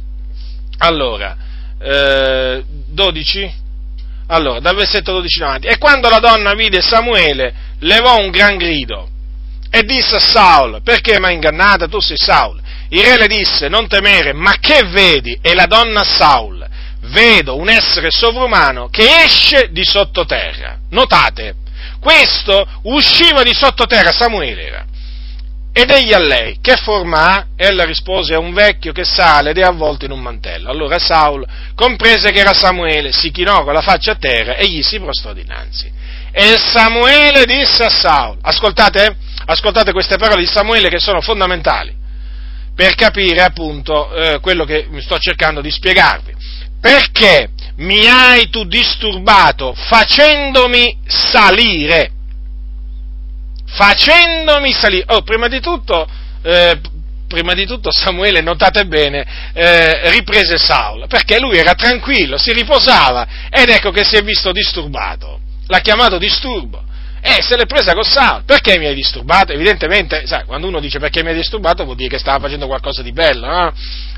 [0.78, 1.36] allora,
[1.78, 3.52] eh, 12,
[4.30, 5.66] allora, dal versetto 12 in avanti.
[5.66, 9.08] E quando la donna vide Samuele, levò un gran grido
[9.70, 11.86] e disse a Saul, perché mi hai ingannata?
[11.86, 12.60] Tu sei Saul.
[12.88, 15.38] Il re le disse, non temere, ma che vedi?
[15.40, 16.66] E la donna Saul,
[17.02, 20.78] vedo un essere sovrumano che esce di sottoterra.
[20.90, 21.54] Notate,
[22.00, 24.84] questo usciva di sottoterra, Samuele era.
[25.72, 27.46] Ed egli a lei, che forma ha?
[27.56, 30.68] Ella rispose, è un vecchio che sale ed è avvolto in un mantello.
[30.68, 34.82] Allora Saul comprese che era Samuele, si chinò con la faccia a terra e gli
[34.82, 35.90] si prostrò dinanzi.
[36.32, 41.98] E Samuele disse a Saul, ascoltate, ascoltate queste parole di Samuele che sono fondamentali
[42.74, 46.34] per capire appunto eh, quello che sto cercando di spiegarvi.
[46.80, 52.12] Perché mi hai tu disturbato facendomi salire?
[53.70, 55.04] Facendomi salire.
[55.08, 56.08] Oh, prima di tutto,
[56.42, 56.80] eh,
[57.28, 63.26] prima di tutto Samuele, notate bene, eh, riprese Saul, perché lui era tranquillo, si riposava,
[63.48, 65.40] ed ecco che si è visto disturbato.
[65.66, 66.82] L'ha chiamato disturbo.
[67.22, 68.44] E se l'è presa con Saul.
[68.44, 69.52] Perché mi hai disturbato?
[69.52, 73.02] Evidentemente, sai, quando uno dice perché mi hai disturbato vuol dire che stava facendo qualcosa
[73.02, 73.72] di bello, no?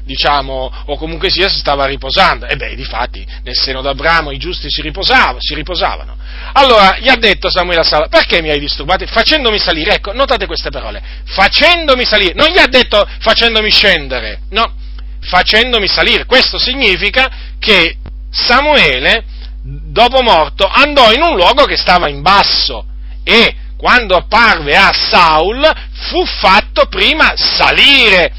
[0.05, 2.47] Diciamo, o comunque sia si stava riposando.
[2.47, 6.17] E beh, difatti, nel seno d'Abramo i giusti si riposavano, si riposavano.
[6.55, 9.07] Allora, gli ha detto Samuele a Saul, perché mi hai disturbato?
[9.07, 14.75] Facendomi salire, ecco, notate queste parole, facendomi salire, non gli ha detto facendomi scendere, no,
[15.21, 16.25] facendomi salire.
[16.25, 17.97] Questo significa che
[18.31, 19.25] Samuele,
[19.63, 22.87] dopo morto, andò in un luogo che stava in basso,
[23.25, 25.69] e quando apparve a Saul
[26.09, 28.33] fu fatto prima salire.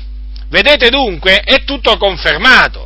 [0.49, 2.82] Vedete dunque, è tutto confermato.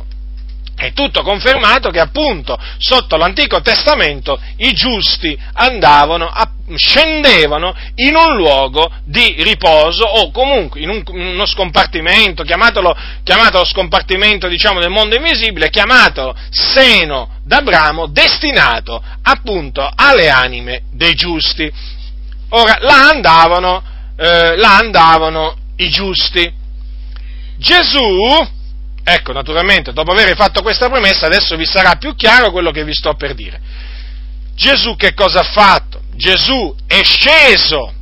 [0.78, 8.36] È tutto confermato che appunto sotto l'Antico Testamento i giusti andavano, a, scendevano in un
[8.36, 15.16] luogo di riposo o comunque in, un, uno scompartimento, chiamatelo, chiamatelo scompartimento diciamo del mondo
[15.16, 21.68] invisibile, chiamato seno d'Abramo, destinato appunto alle anime dei giusti.
[22.50, 23.82] Ora, là andavano,
[24.16, 26.54] eh, là andavano i giusti.
[27.56, 28.56] Gesù,
[29.14, 32.94] ecco, naturalmente, dopo aver fatto questa premessa, adesso vi sarà più chiaro quello che vi
[32.94, 33.60] sto per dire.
[34.54, 36.02] Gesù che cosa ha fatto?
[36.14, 37.92] Gesù è sceso,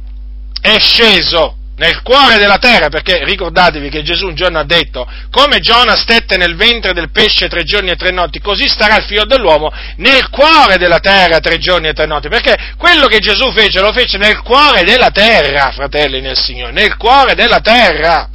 [0.61, 5.61] è sceso nel cuore della terra, perché ricordatevi che Gesù un giorno ha detto, come
[5.61, 9.27] Giona stette nel ventre del pesce tre giorni e tre notti, così starà il figlio
[9.27, 13.81] dell'uomo nel cuore della terra tre giorni e tre notti, perché quello che Gesù fece
[13.81, 18.31] lo fece nel cuore della terra, fratelli nel Signore, nel cuore della terra.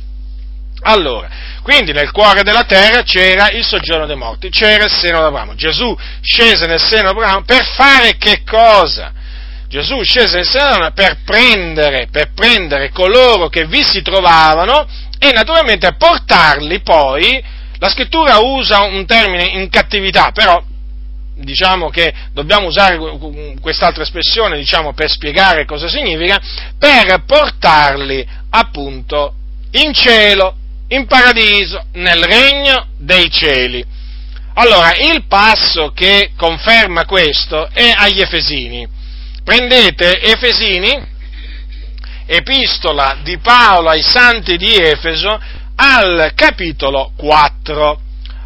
[0.84, 1.29] Allora,
[1.62, 5.56] quindi nel cuore della terra c'era il soggiorno dei morti, c'era il seno d'Abramo.
[5.56, 9.13] Gesù scese nel seno d'Abramo per fare che cosa?
[9.71, 14.86] Gesù scese in Sena per prendere, per prendere coloro che vi si trovavano
[15.17, 17.41] e naturalmente portarli poi,
[17.78, 20.62] la scrittura usa un termine in cattività, però
[21.36, 23.00] diciamo che dobbiamo usare
[23.62, 26.38] quest'altra espressione diciamo, per spiegare cosa significa,
[26.78, 29.36] per portarli appunto
[29.71, 30.56] in cielo,
[30.91, 33.84] in paradiso, nel regno dei cieli.
[34.54, 38.99] Allora, il passo che conferma questo è agli Efesini
[39.43, 41.04] Prendete Efesini,
[42.27, 45.39] epistola di Paolo ai santi di Efeso,
[45.75, 47.99] al capitolo 4.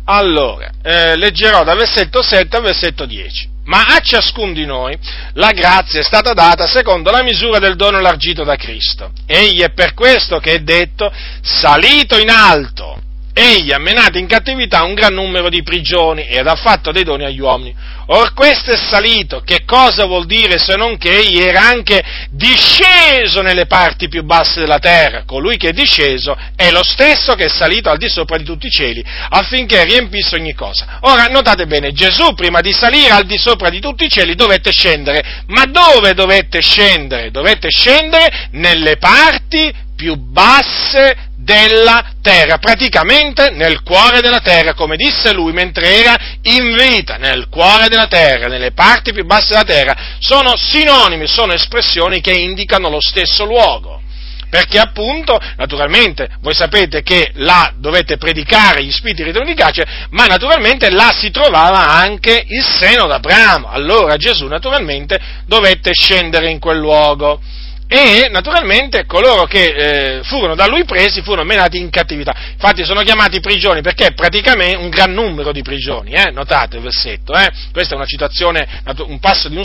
[0.05, 3.49] Allora, eh, leggerò dal versetto 7 al versetto 10.
[3.65, 4.97] Ma a ciascun di noi
[5.33, 9.11] la grazia è stata data secondo la misura del dono largito da Cristo.
[9.25, 13.01] Egli è per questo che è detto, salito in alto,
[13.37, 17.25] egli ha menato in cattività un gran numero di prigioni ed ha fatto dei doni
[17.25, 17.75] agli uomini.
[18.07, 23.41] Or questo è salito, che cosa vuol dire se non che egli era anche disceso
[23.41, 25.23] nelle parti più basse della terra?
[25.25, 28.67] Colui che è disceso è lo stesso che è salito al di sopra di tutti
[28.67, 30.99] i cieli, affinché riempisse ogni cosa.
[31.01, 34.71] Ora, notate bene, Gesù prima di salire al di sopra di tutti i cieli dovette
[34.71, 37.31] scendere, ma dove dovette scendere?
[37.31, 45.31] Dovette scendere nelle parti più basse della terra, praticamente nel cuore della terra, come disse
[45.31, 49.95] lui mentre era in vita, nel cuore della terra, nelle parti più basse della terra,
[50.19, 54.01] sono sinonimi, sono espressioni che indicano lo stesso luogo.
[54.49, 60.27] Perché appunto, naturalmente, voi sapete che là dovete predicare gli spiriti ritorni di caccia, ma
[60.27, 63.67] naturalmente là si trovava anche il seno d'Abramo.
[63.67, 67.41] Allora Gesù naturalmente dovette scendere in quel luogo.
[67.87, 72.33] E naturalmente coloro che eh, furono da lui presi furono menati in cattività.
[72.53, 76.31] Infatti sono chiamati prigioni perché praticamente un gran numero di prigioni, eh?
[76.31, 77.51] notate il versetto, eh?
[77.71, 78.67] questa è una citazione,
[79.05, 79.63] un passo di un,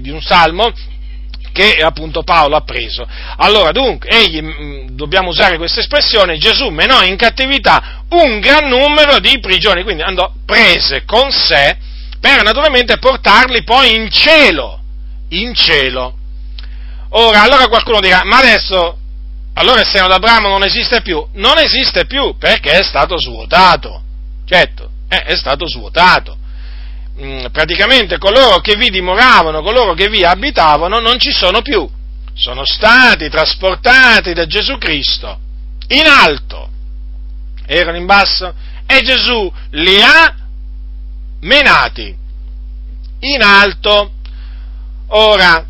[0.00, 0.72] di un salmo
[1.52, 3.06] che appunto Paolo ha preso.
[3.36, 9.18] Allora dunque, egli, mm, dobbiamo usare questa espressione, Gesù menò in cattività un gran numero
[9.20, 11.76] di prigioni, quindi andò prese con sé
[12.20, 14.80] per naturalmente portarli poi in cielo,
[15.30, 16.18] in cielo.
[17.10, 18.96] Ora, allora qualcuno dirà, ma adesso,
[19.54, 21.24] allora il seno d'Abramo non esiste più?
[21.34, 24.02] Non esiste più perché è stato svuotato,
[24.44, 26.36] certo, è, è stato svuotato.
[27.20, 31.88] Mm, praticamente coloro che vi dimoravano, coloro che vi abitavano, non ci sono più,
[32.34, 35.38] sono stati trasportati da Gesù Cristo
[35.88, 36.68] in alto,
[37.66, 38.54] erano in basso,
[38.86, 40.34] e Gesù li ha
[41.40, 42.16] menati
[43.20, 44.12] in alto.
[45.08, 45.66] Ora,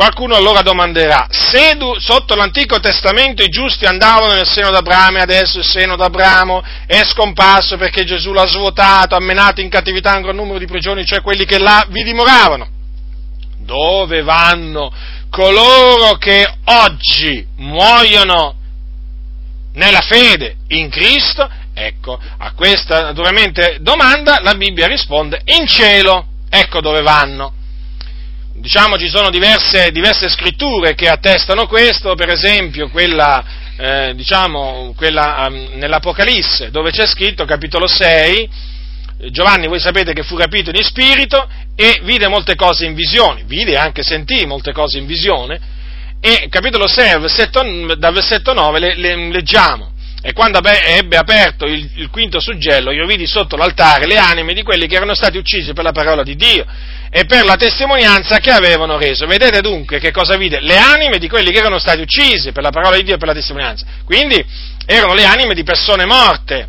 [0.00, 5.58] Qualcuno allora domanderà, se sotto l'Antico Testamento i giusti andavano nel seno d'Abramo e adesso
[5.58, 10.36] il seno d'Abramo è scomparso perché Gesù l'ha svuotato, ha menato in cattività un gran
[10.36, 12.66] numero di prigioni, cioè quelli che là vi dimoravano,
[13.58, 14.90] dove vanno
[15.28, 18.54] coloro che oggi muoiono
[19.74, 21.46] nella fede in Cristo?
[21.74, 27.58] Ecco, a questa naturalmente domanda la Bibbia risponde in cielo, ecco dove vanno
[28.54, 33.44] diciamo ci sono diverse, diverse, scritture che attestano questo, per esempio quella,
[33.76, 38.48] eh, diciamo, quella um, nell'Apocalisse, dove c'è scritto, capitolo 6,
[39.30, 41.46] Giovanni, voi sapete che fu rapito in spirito
[41.76, 45.60] e vide molte cose in visione, vide e anche sentì molte cose in visione,
[46.20, 47.62] e capitolo 6, versetto,
[47.96, 49.89] dal versetto 9 le, le, leggiamo.
[50.22, 54.62] E quando ebbe aperto il, il quinto suggello, io vidi sotto l'altare le anime di
[54.62, 56.66] quelli che erano stati uccisi per la parola di Dio
[57.10, 59.26] e per la testimonianza che avevano reso.
[59.26, 60.60] Vedete dunque che cosa vide?
[60.60, 63.28] Le anime di quelli che erano stati uccisi per la parola di Dio e per
[63.28, 63.86] la testimonianza.
[64.04, 64.44] Quindi
[64.84, 66.68] erano le anime di persone morte.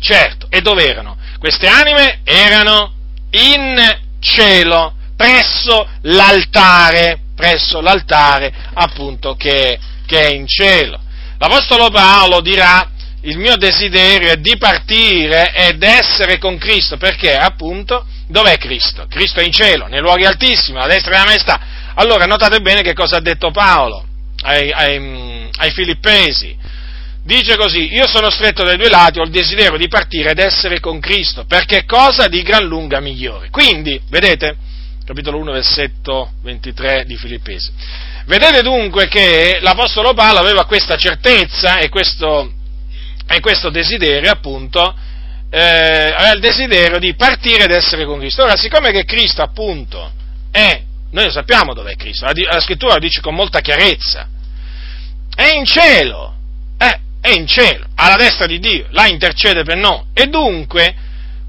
[0.00, 1.16] Certo, e dove erano?
[1.38, 2.94] Queste anime erano
[3.30, 11.00] in cielo, presso l'altare, presso l'altare appunto che, che è in cielo.
[11.38, 12.90] L'Apostolo Paolo dirà
[13.22, 19.06] il mio desiderio è di partire ed essere con Cristo, perché appunto dov'è Cristo?
[19.08, 21.60] Cristo è in cielo, nei luoghi altissimi, alla destra della maestà.
[21.94, 24.04] Allora notate bene che cosa ha detto Paolo
[24.42, 26.56] ai, ai, ai Filippesi.
[27.22, 30.78] Dice così, io sono stretto dai due lati, ho il desiderio di partire ed essere
[30.78, 33.48] con Cristo, perché cosa di gran lunga migliore.
[33.48, 34.54] Quindi, vedete,
[35.06, 37.72] capitolo 1, versetto 23 di Filippesi.
[38.26, 42.50] Vedete dunque che l'Apostolo Paolo aveva questa certezza e questo,
[43.28, 44.94] e questo desiderio, appunto,
[45.50, 48.44] eh, aveva il desiderio di partire ed essere con Cristo.
[48.44, 50.10] Ora, siccome che Cristo, appunto,
[50.50, 54.26] è, noi lo sappiamo dov'è Cristo, la, la scrittura lo dice con molta chiarezza,
[55.34, 56.34] è in cielo,
[56.78, 60.94] eh, è in cielo, alla destra di Dio, là intercede per noi, e dunque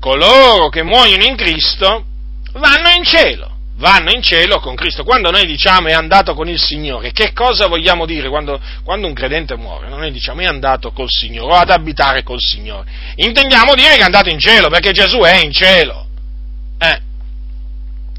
[0.02, 2.06] coloro che muoiono in Cristo
[2.52, 5.04] vanno in cielo vanno in cielo con Cristo.
[5.04, 9.14] Quando noi diciamo è andato con il Signore, che cosa vogliamo dire quando, quando, un
[9.14, 9.90] credente muore?
[9.90, 12.90] Noi diciamo è andato col Signore o ad abitare col Signore.
[13.16, 16.08] Intendiamo dire che è andato in cielo, perché Gesù è in cielo.
[16.80, 17.02] Eh.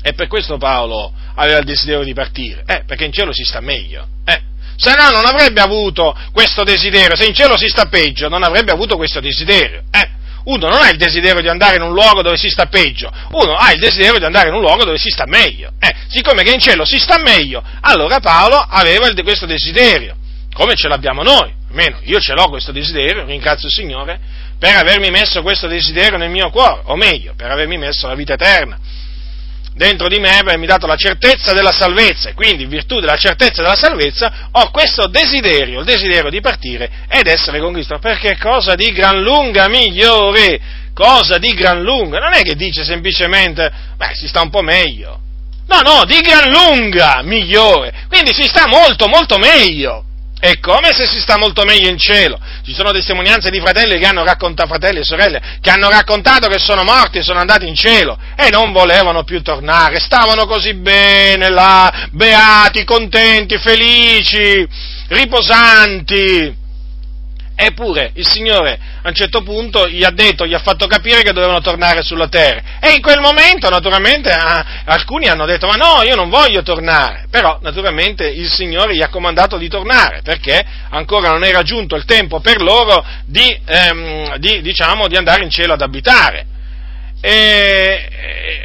[0.03, 3.61] E per questo Paolo aveva il desiderio di partire, eh, perché in cielo si sta
[3.61, 4.07] meglio.
[4.25, 4.41] Eh.
[4.77, 8.73] Se no non avrebbe avuto questo desiderio, se in cielo si sta peggio non avrebbe
[8.73, 9.83] avuto questo desiderio.
[9.91, 10.16] Eh.
[10.47, 13.55] Uno non ha il desiderio di andare in un luogo dove si sta peggio, uno
[13.55, 15.73] ha il desiderio di andare in un luogo dove si sta meglio.
[15.81, 20.17] Eh, siccome che in cielo si sta meglio, allora Paolo aveva questo desiderio,
[20.53, 24.21] come ce l'abbiamo noi, almeno io ce l'ho questo desiderio, ringrazio il Signore
[24.57, 28.35] per avermi messo questo desiderio nel mio cuore, o meglio, per avermi messo la vita
[28.35, 28.79] eterna
[29.77, 33.61] dentro di me avermi dato la certezza della salvezza e quindi in virtù della certezza
[33.61, 38.75] della salvezza ho questo desiderio, il desiderio di partire ed essere con Cristo, perché cosa
[38.75, 40.59] di gran lunga migliore,
[40.95, 45.21] cosa di gran lunga, non è che dice semplicemente, beh, si sta un po' meglio,
[45.67, 50.06] no, no, di gran lunga migliore, quindi si sta molto, molto meglio.
[50.47, 52.39] È come se si sta molto meglio in cielo.
[52.65, 56.61] Ci sono testimonianze di fratelli che hanno raccontato, fratelli e sorelle, che hanno raccontato che
[56.61, 59.99] sono morti e sono andati in cielo e non volevano più tornare.
[59.99, 64.65] Stavano così bene là, beati, contenti, felici,
[65.09, 66.66] riposanti.
[67.59, 71.33] Eppure il Signore a un certo punto gli ha detto, gli ha fatto capire che
[71.33, 72.61] dovevano tornare sulla terra.
[72.79, 77.27] E in quel momento, naturalmente, alcuni hanno detto, ma no, io non voglio tornare.
[77.31, 82.05] Però, naturalmente, il Signore gli ha comandato di tornare, perché ancora non era giunto il
[82.05, 86.56] tempo per loro di, ehm, di, diciamo, di andare in cielo ad abitare.
[87.29, 88.09] E,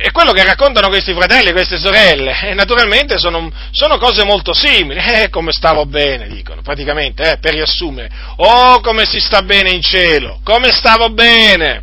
[0.04, 4.54] e, quello che raccontano questi fratelli e queste sorelle, e naturalmente sono, sono, cose molto
[4.54, 5.00] simili.
[5.00, 8.12] Eh, come stavo bene, dicono, praticamente, eh, per riassumere.
[8.36, 11.82] Oh, come si sta bene in cielo, come stavo bene.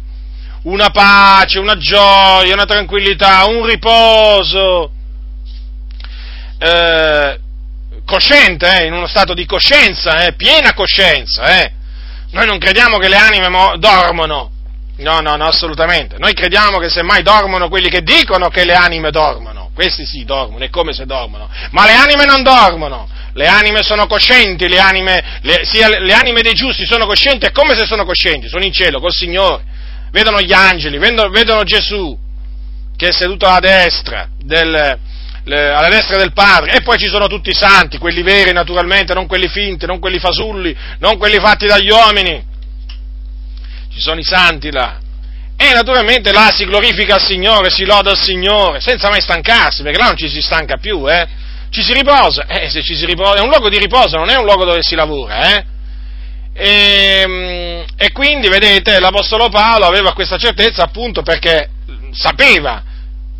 [0.62, 4.92] Una pace, una gioia, una tranquillità, un riposo.
[6.58, 7.40] Eh,
[8.04, 11.60] cosciente, eh, in uno stato di coscienza, eh, piena coscienza.
[11.60, 11.72] Eh.
[12.30, 14.52] Noi non crediamo che le anime mo- dormono,
[14.98, 16.16] no, no, no, assolutamente.
[16.18, 20.64] Noi crediamo che semmai dormono quelli che dicono che le anime dormono, questi sì dormono,
[20.64, 23.16] è come se dormono, ma le anime non dormono.
[23.34, 27.52] Le anime sono coscienti, le anime, le, sia le anime dei giusti sono coscienti, è
[27.52, 29.62] come se sono coscienti, sono in cielo col Signore,
[30.10, 32.18] vedono gli angeli, vedono, vedono Gesù
[32.96, 34.98] che è seduto alla destra del,
[35.44, 39.28] alla destra del Padre, e poi ci sono tutti i santi, quelli veri naturalmente, non
[39.28, 42.56] quelli finti, non quelli fasulli, non quelli fatti dagli uomini.
[43.92, 44.98] Ci sono i santi là.
[45.56, 49.98] E naturalmente là si glorifica il Signore, si loda il Signore, senza mai stancarsi, perché
[49.98, 51.26] là non ci si stanca più, eh?
[51.70, 54.36] Ci si riposa, eh, se ci si riposa, è un luogo di riposo, non è
[54.36, 55.64] un luogo dove si lavora, eh?
[56.54, 61.70] E, ehm, e, quindi, vedete, l'Apostolo Paolo aveva questa certezza appunto perché
[62.12, 62.82] sapeva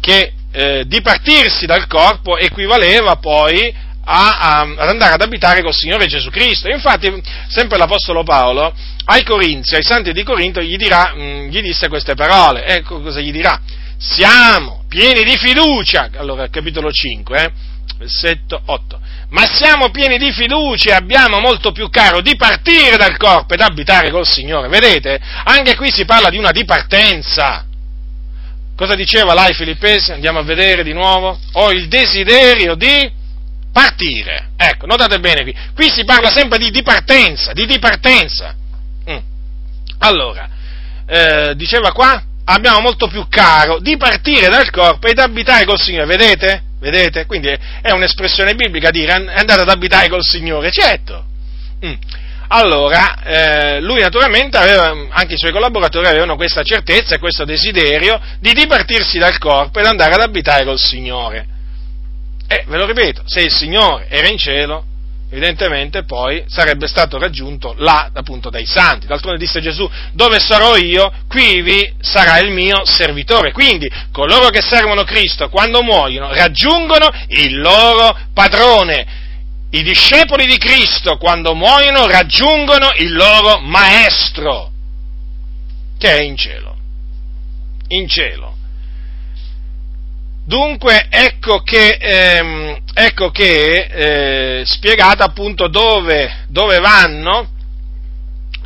[0.01, 3.75] che eh, dipartirsi dal corpo equivaleva poi
[4.11, 6.69] a, a, ad andare ad abitare col Signore Gesù Cristo.
[6.69, 8.73] Infatti, sempre l'Apostolo Paolo
[9.05, 12.65] ai Corinzi, ai santi di Corinto, gli, dirà, mm, gli disse queste parole.
[12.65, 13.61] Ecco cosa gli dirà.
[13.99, 17.51] Siamo pieni di fiducia, allora capitolo 5, eh,
[17.99, 18.99] versetto 8.
[19.31, 23.61] Ma siamo pieni di fiducia e abbiamo molto più caro di partire dal corpo ed
[23.61, 24.69] abitare col Signore.
[24.69, 25.21] Vedete?
[25.45, 27.67] Anche qui si parla di una dipartenza.
[28.75, 30.13] Cosa diceva là ai Filippesi?
[30.13, 31.39] Andiamo a vedere di nuovo.
[31.53, 33.18] Ho il desiderio di
[33.79, 34.49] partire.
[34.57, 35.55] Ecco, notate bene qui.
[35.73, 38.53] Qui si parla sempre di dipartenza, di dipartenza.
[39.09, 39.19] Mm.
[39.99, 40.49] Allora,
[41.07, 46.07] eh, diceva qua, abbiamo molto più caro di partire dal corpo ed abitare col Signore.
[46.07, 46.63] Vedete?
[46.81, 47.27] Vedete?
[47.27, 51.25] Quindi è un'espressione biblica dire andate ad abitare col Signore, certo.
[51.87, 51.95] Mm.
[52.49, 58.19] Allora, eh, lui naturalmente aveva, anche i suoi collaboratori avevano questa certezza e questo desiderio
[58.41, 61.58] di dipartirsi dal corpo ed andare ad abitare col Signore.
[62.49, 64.85] E ve lo ripeto, se il Signore era in cielo,
[65.31, 69.07] evidentemente poi sarebbe stato raggiunto là appunto dai santi.
[69.07, 73.53] D'altronde disse Gesù, dove sarò io, qui vi sarà il mio servitore.
[73.53, 79.27] Quindi coloro che servono Cristo quando muoiono raggiungono il loro padrone
[79.71, 84.71] i discepoli di Cristo quando muoiono raggiungono il loro maestro,
[85.99, 86.77] che è in cielo.
[87.89, 88.48] In cielo.
[90.49, 97.51] Dunque ecco che, ehm, ecco che eh, spiegata appunto dove, dove, vanno,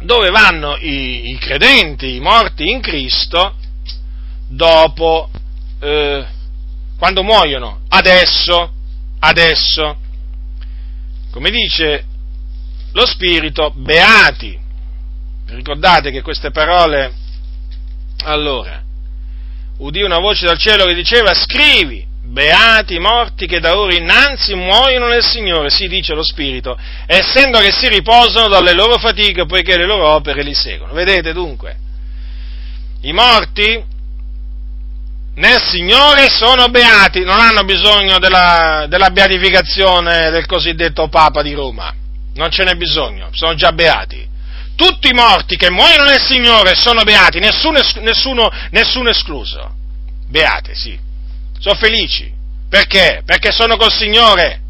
[0.02, 3.56] dove vanno i, i, credenti, i morti in Cristo,
[4.46, 5.28] dopo,
[5.80, 6.24] eh,
[6.96, 8.72] quando muoiono, adesso,
[9.18, 9.96] adesso.
[11.32, 12.04] Come dice
[12.92, 14.56] lo Spirito, beati.
[15.46, 17.12] Ricordate che queste parole,
[18.18, 18.81] allora,
[19.82, 24.54] udì una voce dal cielo che diceva, scrivi, beati i morti che da ora innanzi
[24.54, 29.76] muoiono nel Signore, si dice lo Spirito, essendo che si riposano dalle loro fatiche, poiché
[29.76, 30.92] le loro opere li seguono.
[30.92, 31.76] Vedete dunque,
[33.02, 33.84] i morti
[35.34, 41.92] nel Signore sono beati, non hanno bisogno della, della, beatificazione del cosiddetto Papa di Roma,
[42.34, 44.30] non ce n'è bisogno, sono già beati.
[44.82, 49.72] Tutti i morti che muoiono nel Signore sono beati, nessuno, nessuno, nessuno escluso.
[50.26, 50.98] Beati, sì.
[51.60, 52.28] Sono felici.
[52.68, 53.22] Perché?
[53.24, 54.60] Perché sono col Signore.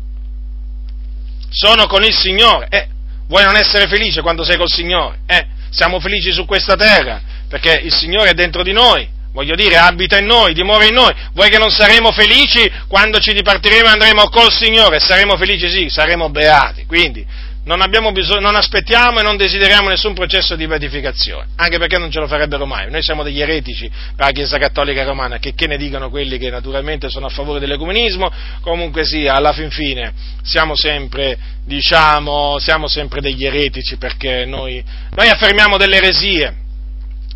[1.49, 2.67] Sono con il Signore.
[2.69, 2.89] Eh,
[3.27, 5.21] vuoi non essere felice quando sei col Signore?
[5.25, 9.79] Eh, siamo felici su questa terra, perché il Signore è dentro di noi voglio dire,
[9.79, 11.13] abita in noi, dimora in noi.
[11.33, 15.01] Vuoi che non saremo felici quando ci dipartiremo e andremo col Signore?
[15.01, 16.85] Saremo felici, sì, saremo beati.
[16.85, 17.27] Quindi
[17.65, 22.19] non, bisogno, non aspettiamo e non desideriamo nessun processo di beatificazione, anche perché non ce
[22.19, 22.91] lo farebbero mai.
[22.91, 26.51] Noi siamo degli eretici per la Chiesa Cattolica Romana, che, che ne dicono quelli che
[26.51, 33.21] naturalmente sono a favore dell'ecumenismo, comunque sia, alla fin fine siamo sempre, diciamo, siamo sempre
[33.21, 34.83] degli eretici perché noi,
[35.15, 36.57] noi affermiamo delle eresie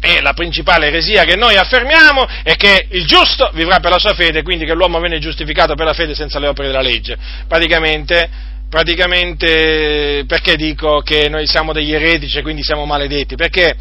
[0.01, 4.13] e la principale eresia che noi affermiamo è che il giusto vivrà per la sua
[4.15, 7.17] fede, quindi che l'uomo viene giustificato per la fede senza le opere della legge.
[7.49, 13.35] Praticamente praticamente perché dico che noi siamo degli eretici e quindi siamo maledetti?
[13.35, 13.75] Perché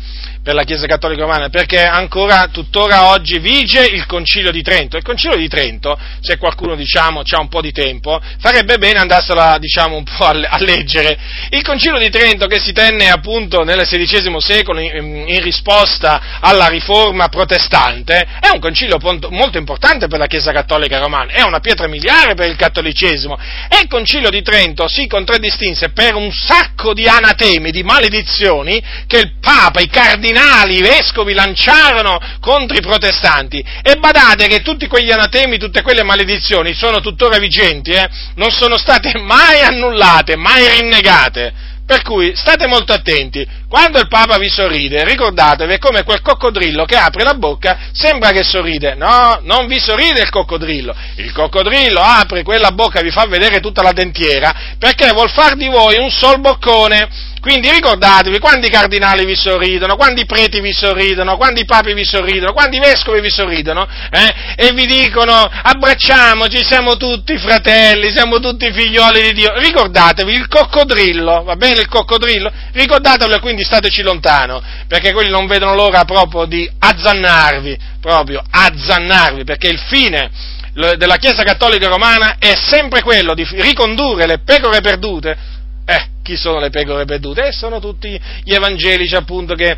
[0.45, 1.49] per la Chiesa Cattolica Romana?
[1.49, 4.95] Perché ancora, tuttora oggi vige il Concilio di Trento.
[4.95, 9.57] Il Concilio di Trento, se qualcuno diciamo ha un po' di tempo, farebbe bene andarsela
[9.57, 11.17] diciamo un po' a, leggere.
[11.49, 16.67] Il Concilio di Trento che si tenne appunto nel XVI secolo in, in risposta alla
[16.67, 21.87] riforma protestante è un concilio molto importante per la Chiesa Cattolica Romana, è una pietra
[21.87, 23.35] miliare per il cattolicesimo
[23.67, 29.17] e il Concilio di Trento si contraddistinse per un sacco di anatemi, di maledizioni che
[29.17, 33.63] il Papa, i cardinali, cardinali, i vescovi lanciarono contro i protestanti.
[33.81, 38.07] E badate che tutti quegli anatemi, tutte quelle maledizioni sono tuttora vigenti, eh?
[38.35, 41.73] non sono state mai annullate, mai rinnegate.
[41.85, 46.83] Per cui state molto attenti, quando il Papa vi sorride, ricordatevi, è come quel coccodrillo
[46.83, 52.01] che apre la bocca, sembra che sorride, no, non vi sorride il coccodrillo, il coccodrillo
[52.01, 55.99] apre quella bocca e vi fa vedere tutta la dentiera, perché vuol far di voi
[55.99, 57.07] un sol boccone,
[57.45, 61.93] quindi ricordatevi, quando i cardinali vi sorridono, quando i preti vi sorridono, quando i papi
[61.93, 68.09] vi sorridono, quando i vescovi vi sorridono, eh, e vi dicono abbracciamoci, siamo tutti fratelli,
[68.09, 72.51] siamo tutti figlioli di Dio, ricordatevi il coccodrillo, va bene il coccodrillo?
[72.71, 79.43] Ricordatevelo e quindi stateci lontano, perché quelli non vedono l'ora proprio di azzannarvi, proprio azzannarvi,
[79.43, 80.31] perché il fine
[80.73, 85.53] della Chiesa Cattolica Romana è sempre quello di ricondurre le pecore perdute
[85.85, 87.47] eh, chi sono le pecore perdute?
[87.47, 89.77] Eh, sono tutti gli evangelici appunto che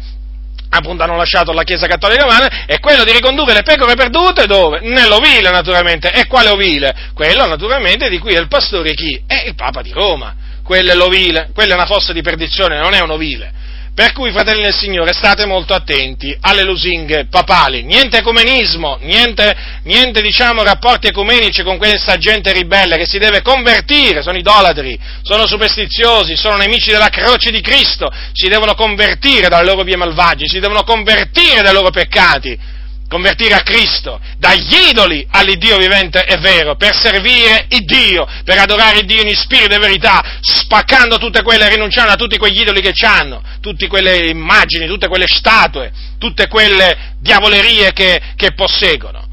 [0.69, 4.79] appunto hanno lasciato la Chiesa Cattolica Romana, è quello di ricondurre le pecore perdute dove?
[4.81, 6.11] Nell'ovile naturalmente.
[6.11, 7.11] E quale ovile?
[7.13, 9.21] Quello naturalmente di cui è il pastore chi?
[9.25, 10.35] È il Papa di Roma.
[10.63, 13.53] Quello è l'ovile, quella è una fossa di perdizione, non è un ovile.
[13.97, 17.81] Per cui, fratelli del Signore, state molto attenti alle lusinghe papali.
[17.81, 24.21] Niente ecumenismo, niente, niente diciamo, rapporti ecumenici con questa gente ribelle che si deve convertire,
[24.21, 29.81] sono idolatri, sono superstiziosi, sono nemici della croce di Cristo, si devono convertire dalle loro
[29.81, 32.75] vie malvagie, si devono convertire dai loro peccati
[33.07, 38.99] convertire a Cristo, dagli idoli all'Iddio vivente e vero, per servire il Dio, per adorare
[38.99, 42.93] il Dio in spirito e verità, spaccando tutte quelle, rinunciando a tutti quegli idoli che
[43.05, 49.25] hanno, tutte quelle immagini, tutte quelle statue, tutte quelle diavolerie che, che posseggono.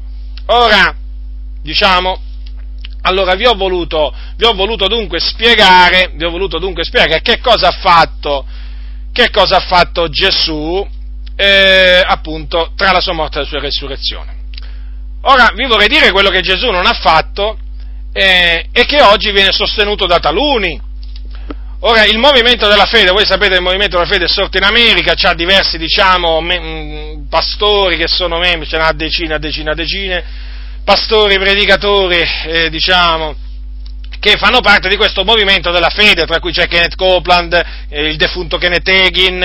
[0.47, 0.95] Ora,
[1.61, 2.21] diciamo,
[3.01, 7.39] allora vi ho voluto, vi ho voluto dunque spiegare, vi ho voluto dunque spiegare che
[7.39, 8.45] cosa ha fatto,
[9.11, 10.87] che cosa ha fatto Gesù
[11.35, 14.33] eh, appunto tra la sua morte e la sua resurrezione.
[15.23, 17.57] Ora vi vorrei dire quello che Gesù non ha fatto
[18.13, 20.79] eh, e che oggi viene sostenuto da taluni.
[21.79, 24.63] Ora, il movimento della fede, voi sapete che il movimento della fede è sorto in
[24.63, 30.23] America, ha diversi, diciamo, me, mh, pastori che sono membri, ce n'ha decine, decine, decine,
[30.83, 33.35] pastori, predicatori, eh, diciamo,
[34.19, 38.15] che fanno parte di questo movimento della fede, tra cui c'è Kenneth Copeland, eh, il
[38.15, 39.43] defunto Kenneth Hagin,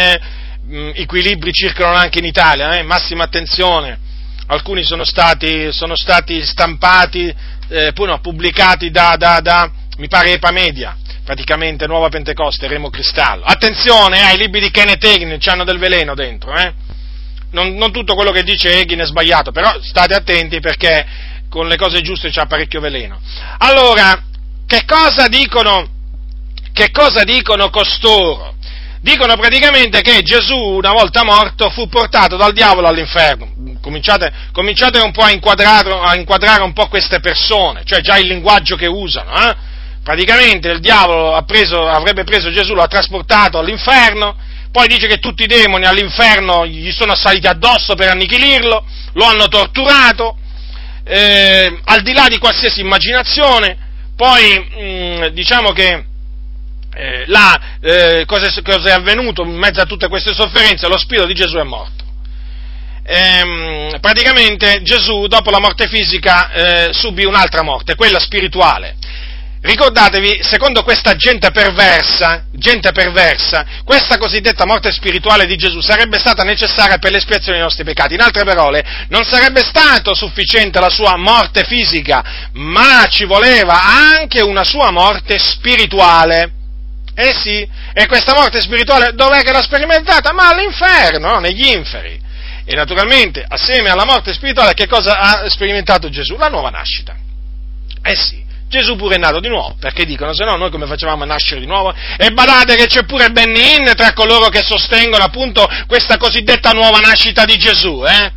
[0.66, 2.82] mh, mm, i cui libri circolano anche in Italia, eh?
[2.82, 3.98] massima attenzione,
[4.46, 7.34] alcuni sono stati, sono stati stampati,
[7.68, 12.90] eh, poi no, pubblicati da, da, da, mi pare, Epa Media, praticamente Nuova Pentecoste, Remo
[12.90, 13.44] Cristallo.
[13.44, 16.72] Attenzione eh, libri di Kenneth Hagin, hanno del veleno dentro, eh?
[17.52, 21.06] non, non, tutto quello che dice Hagin è sbagliato, però state attenti perché
[21.48, 23.20] con le cose giuste c'ha parecchio veleno.
[23.58, 24.22] Allora,
[24.66, 25.88] che cosa dicono,
[26.72, 28.54] che cosa dicono costoro?
[29.00, 33.48] Dicono praticamente che Gesù, una volta morto, fu portato dal diavolo all'inferno.
[33.80, 38.28] Cominciate, cominciate un po' a inquadrare, a inquadrare, un po' queste persone, cioè già il
[38.28, 39.34] linguaggio che usano.
[39.34, 39.56] Eh?
[40.02, 44.36] Praticamente il diavolo preso, avrebbe preso Gesù, lo ha trasportato all'inferno,
[44.70, 48.84] poi dice che tutti i demoni all'inferno gli sono assaliti addosso per annichilirlo,
[49.14, 50.36] lo hanno torturato,
[51.04, 53.76] eh, al di là di qualsiasi immaginazione,
[54.14, 56.04] poi mh, mm, diciamo che
[56.92, 60.88] eh, là, eh, cosa, è avvenuto in mezzo a tutte queste sofferenze?
[60.88, 62.04] Lo Spirito di Gesù è morto.
[63.04, 68.96] Ehm, praticamente Gesù, dopo la morte fisica, eh, subì un'altra morte, quella spirituale.
[69.62, 76.44] Ricordatevi, secondo questa gente perversa, gente perversa, questa cosiddetta morte spirituale di Gesù sarebbe stata
[76.44, 78.14] necessaria per l'espiazione dei nostri peccati.
[78.14, 84.40] In altre parole, non sarebbe stato sufficiente la sua morte fisica, ma ci voleva anche
[84.40, 86.59] una sua morte spirituale.
[87.14, 90.32] Eh sì, e questa morte spirituale dov'è che l'ha sperimentata?
[90.32, 92.18] Ma all'inferno, negli inferi.
[92.64, 96.36] E naturalmente, assieme alla morte spirituale, che cosa ha sperimentato Gesù?
[96.36, 97.16] La nuova nascita.
[98.02, 101.24] Eh sì, Gesù pure è nato di nuovo, perché dicono, se no noi come facevamo
[101.24, 101.92] a nascere di nuovo?
[102.16, 107.00] E badate che c'è pure Benny Hinn tra coloro che sostengono appunto questa cosiddetta nuova
[107.00, 108.32] nascita di Gesù, eh?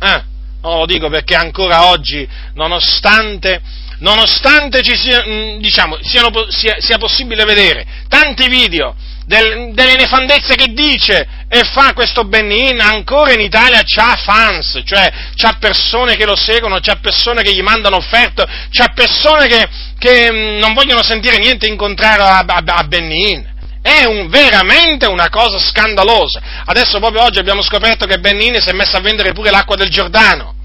[0.00, 0.22] Eh?
[0.62, 3.60] No, lo dico perché ancora oggi, nonostante
[3.98, 8.94] nonostante ci sia, mm, diciamo, siano, sia, sia possibile vedere tanti video
[9.26, 15.10] del, delle nefandezze che dice e fa questo Benin, ancora in Italia c'ha fans, cioè
[15.34, 19.68] c'ha persone che lo seguono, c'ha persone che gli mandano offerte, c'ha persone che,
[19.98, 23.54] che mm, non vogliono sentire niente in contrario a, a, a Benin.
[23.82, 26.40] È un, veramente una cosa scandalosa.
[26.64, 29.88] Adesso proprio oggi abbiamo scoperto che Benin si è messo a vendere pure l'acqua del
[29.88, 30.55] Giordano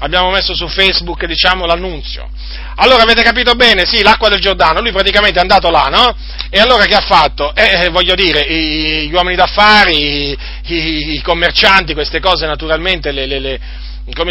[0.00, 2.28] abbiamo messo su Facebook, diciamo, l'annunzio.
[2.76, 6.16] Allora avete capito bene, sì, l'acqua del Giordano, lui praticamente è andato là, no?
[6.50, 7.54] E allora che ha fatto?
[7.54, 10.36] Eh, eh voglio dire, i, gli uomini d'affari,
[10.66, 13.60] i, i, commercianti, queste cose naturalmente le, le, le,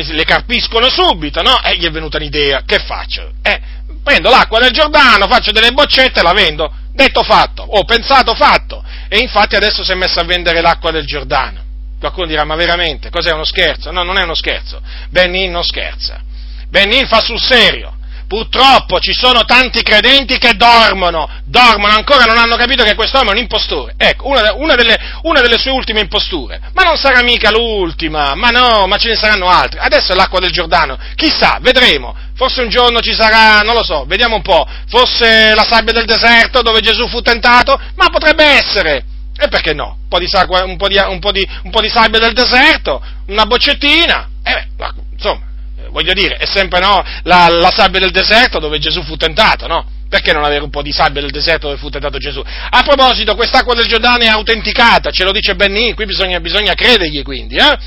[0.03, 1.61] si, le, carpiscono subito, no?
[1.63, 3.31] E gli è venuta un'idea, che faccio?
[3.41, 3.59] Eh,
[4.03, 6.73] prendo l'acqua del Giordano, faccio delle boccette e la vendo.
[6.91, 8.83] Detto fatto, ho pensato fatto.
[9.07, 11.67] E infatti adesso si è messo a vendere l'acqua del Giordano.
[11.99, 13.91] Qualcuno dirà, ma veramente, cos'è uno scherzo?
[13.91, 14.81] No, non è uno scherzo.
[15.09, 16.21] Benin non scherza.
[16.69, 17.97] Benin fa sul serio.
[18.29, 23.33] Purtroppo ci sono tanti credenti che dormono, dormono, ancora non hanno capito che quest'uomo è
[23.33, 23.95] un impostore.
[23.97, 26.61] Ecco, una, una, delle, una, delle, sue ultime imposture.
[26.73, 29.79] Ma non sarà mica l'ultima, ma no, ma ce ne saranno altre.
[29.79, 32.15] Adesso è l'acqua del Giordano, chissà, vedremo.
[32.35, 36.05] Forse un giorno ci sarà, non lo so, vediamo un po', forse la sabbia del
[36.05, 39.05] deserto dove Gesù fu tentato, ma potrebbe essere.
[39.41, 39.97] E perché no?
[40.01, 42.33] Un po' di, sacqua, un po di, un po di, un po di sabbia del
[42.33, 45.45] deserto, una boccettina, e beh, insomma,
[45.77, 49.65] eh, voglio dire, è sempre no, la, la, sabbia del deserto dove Gesù fu tentato,
[49.65, 49.85] no?
[50.09, 52.43] Perché non avere un po' di sabbia del deserto dove fu tentato Gesù?
[52.43, 57.21] A proposito, quest'acqua del Giordano è autenticata, ce lo dice Benini, qui bisogna, bisogna credergli
[57.21, 57.77] quindi, eh?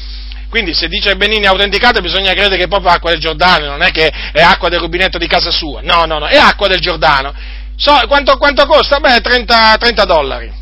[0.49, 3.83] Quindi se dice Benini è autenticata bisogna credere che è proprio acqua del Giordano, non
[3.83, 6.81] è che è acqua del rubinetto di casa sua, no, no, no, è acqua del
[6.81, 7.35] Giordano.
[7.77, 9.01] So, quanto, quanto costa?
[9.01, 10.61] Beh, 30, 30 dollari.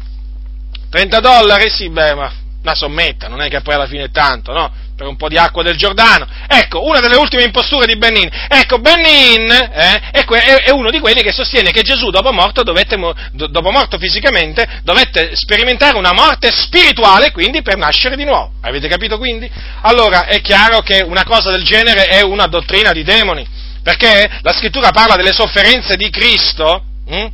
[0.90, 1.70] 30 dollari?
[1.70, 2.32] Sì, beh, ma
[2.62, 4.70] una sommetta, non è che poi alla fine è tanto, no?
[4.94, 6.26] Per un po' di acqua del Giordano.
[6.46, 8.28] Ecco, una delle ultime imposture di Benin.
[8.48, 10.24] Ecco, Benin eh, è,
[10.64, 12.98] è, uno di quelli che sostiene che Gesù, dopo morto, dovette,
[13.32, 18.52] dopo morto fisicamente, dovette sperimentare una morte spirituale, quindi per nascere di nuovo.
[18.60, 19.50] Avete capito quindi?
[19.82, 23.46] Allora, è chiaro che una cosa del genere è una dottrina di demoni,
[23.82, 27.26] perché la scrittura parla delle sofferenze di Cristo, hm?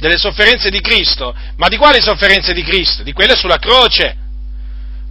[0.00, 3.02] Delle sofferenze di Cristo, ma di quali sofferenze di Cristo?
[3.02, 4.16] Di quelle sulla croce.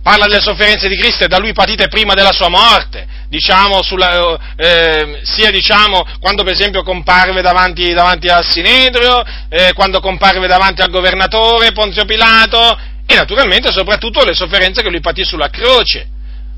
[0.01, 4.39] Parla delle sofferenze di Cristo e da lui patite prima della sua morte, diciamo, sulla,
[4.55, 10.81] eh, sia diciamo, quando per esempio comparve davanti, davanti al Sinedrio, eh, quando comparve davanti
[10.81, 16.07] al governatore Ponzio Pilato e naturalmente soprattutto le sofferenze che lui patì sulla croce.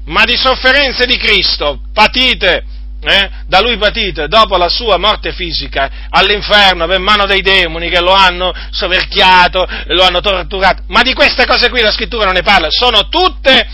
[0.05, 2.63] Ma di sofferenze di Cristo patite
[3.04, 7.99] eh, da lui patite dopo la sua morte fisica all'inferno per mano dei demoni che
[7.99, 10.84] lo hanno soverchiato, lo hanno torturato.
[10.88, 13.68] Ma di queste cose qui la scrittura non ne parla, sono tutte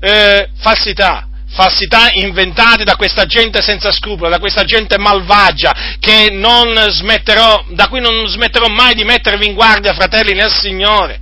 [0.00, 1.28] eh, falsità.
[1.48, 8.66] Falsità inventate da questa gente senza scrupolo, da questa gente malvagia, da cui non smetterò
[8.66, 11.20] mai di mettervi in guardia, fratelli nel Signore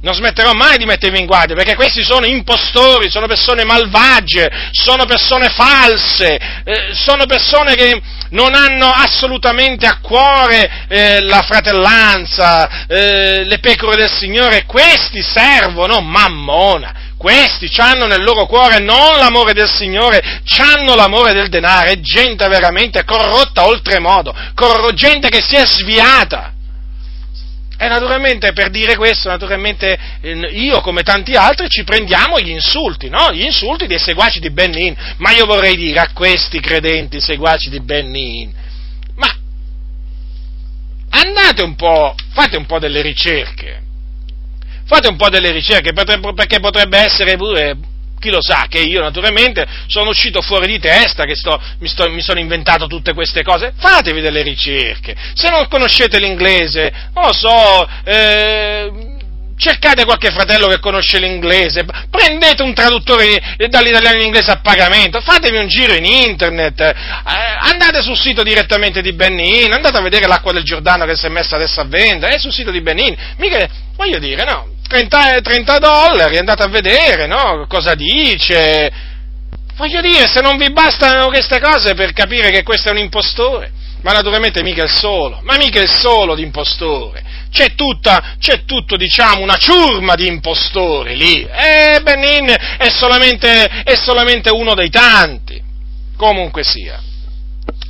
[0.00, 5.04] non smetterò mai di mettervi in guardia, perché questi sono impostori, sono persone malvagie, sono
[5.06, 13.44] persone false, eh, sono persone che non hanno assolutamente a cuore eh, la fratellanza, eh,
[13.44, 17.06] le pecore del Signore, questi servono mammona.
[17.18, 20.22] Questi hanno nel loro cuore non l'amore del Signore,
[20.58, 24.32] hanno l'amore del denaro, è gente veramente corrotta oltremodo,
[24.94, 26.52] gente che si è sviata.
[27.80, 29.96] E naturalmente per dire questo, naturalmente
[30.50, 33.30] io come tanti altri ci prendiamo gli insulti, no?
[33.32, 34.96] Gli insulti dei seguaci di Benin.
[35.18, 38.52] Ma io vorrei dire a questi credenti seguaci di Benin,
[39.14, 39.32] ma
[41.10, 43.82] andate un po', fate un po' delle ricerche.
[44.84, 47.76] Fate un po' delle ricerche perché potrebbe essere pure
[48.18, 52.08] chi lo sa che io naturalmente sono uscito fuori di testa, che sto, mi, sto,
[52.10, 57.32] mi, sono inventato tutte queste cose, fatevi delle ricerche, se non conoscete l'inglese, non lo
[57.32, 59.16] so, eh,
[59.58, 65.66] cercate qualche fratello che conosce l'inglese, prendete un traduttore dall'italiano all'inglese a pagamento, fatevi un
[65.66, 66.94] giro in internet, eh,
[67.60, 71.28] andate sul sito direttamente di Benin, andate a vedere l'acqua del Giordano che si è
[71.28, 75.78] messa adesso a vendere, è sul sito di Benin, mica, voglio dire, no, 30, 30
[75.78, 77.66] dollari, andate a vedere, no?
[77.68, 78.90] Cosa dice.
[79.76, 83.70] Voglio dire, se non vi bastano queste cose per capire che questo è un impostore,
[84.02, 86.50] ma naturalmente mica il solo, ma mica il solo di.
[87.50, 91.42] C'è tutta, c'è tutto, diciamo, una ciurma di impostori lì.
[91.42, 95.62] E Benin è solamente, è solamente uno dei tanti.
[96.16, 97.00] Comunque sia.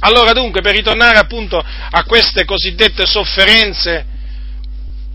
[0.00, 4.16] Allora dunque, per ritornare appunto a queste cosiddette sofferenze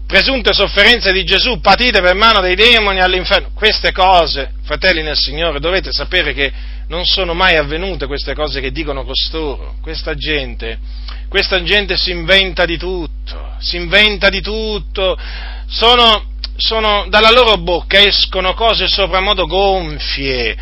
[0.05, 3.49] presunte sofferenze di Gesù patite per mano dei demoni all'inferno.
[3.53, 6.51] Queste cose, fratelli nel Signore, dovete sapere che
[6.87, 9.75] non sono mai avvenute queste cose che dicono costoro.
[9.81, 10.77] Questa gente,
[11.29, 15.17] questa gente si inventa di tutto, si inventa di tutto.
[15.67, 16.25] Sono,
[16.57, 20.55] sono, dalla loro bocca escono cose sopramodo gonfie,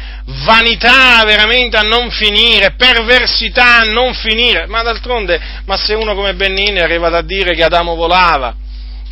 [0.46, 4.68] vanità veramente a non finire, perversità a non finire.
[4.68, 8.56] Ma d'altronde, ma se uno come Bennini arriva a dire che Adamo volava,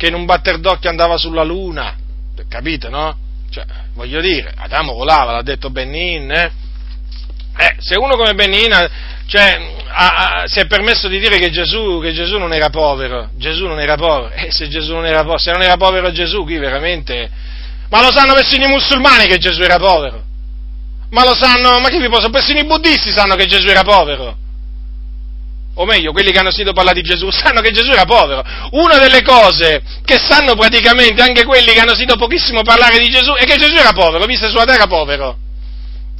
[0.00, 1.94] che in un batter d'occhio andava sulla luna,
[2.48, 3.14] capite no?
[3.50, 6.50] Cioè, voglio dire, Adamo volava, l'ha detto Benin, eh?
[7.58, 8.88] eh se uno come Benin
[9.26, 13.28] cioè, ha, ha, si è permesso di dire che Gesù, che Gesù, non era povero,
[13.36, 16.10] Gesù non era povero, e eh, se Gesù non era povero, se non era povero
[16.12, 17.30] Gesù, qui veramente,
[17.90, 20.24] ma lo sanno persino i musulmani che Gesù era povero,
[21.10, 24.34] ma lo sanno, ma che vi posso, persino i buddisti sanno che Gesù era povero,
[25.74, 28.42] o meglio, quelli che hanno sentito parlare di Gesù, sanno che Gesù era povero.
[28.72, 33.32] Una delle cose che sanno praticamente anche quelli che hanno sentito pochissimo parlare di Gesù
[33.32, 35.36] è che Gesù era povero, visse sulla terra povero.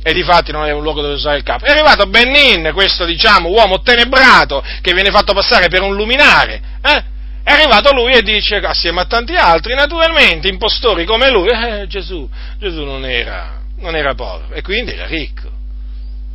[0.03, 1.67] E di fatti non aveva un luogo dove usare il capo.
[1.67, 7.05] È arrivato Benin, questo diciamo uomo tenebrato, che viene fatto passare per un luminare, eh?
[7.43, 12.29] È arrivato lui e dice, assieme a tanti altri, naturalmente, impostori come lui, eh, Gesù,
[12.59, 15.51] Gesù non era, non era povero, e quindi era ricco.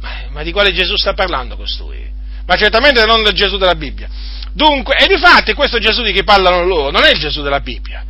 [0.01, 2.14] Ma, ma di quale Gesù sta parlando costui?
[2.45, 4.07] Ma certamente non del Gesù della Bibbia.
[4.53, 7.59] Dunque, e di fatti questo Gesù di cui parlano loro non è il Gesù della
[7.59, 8.03] Bibbia.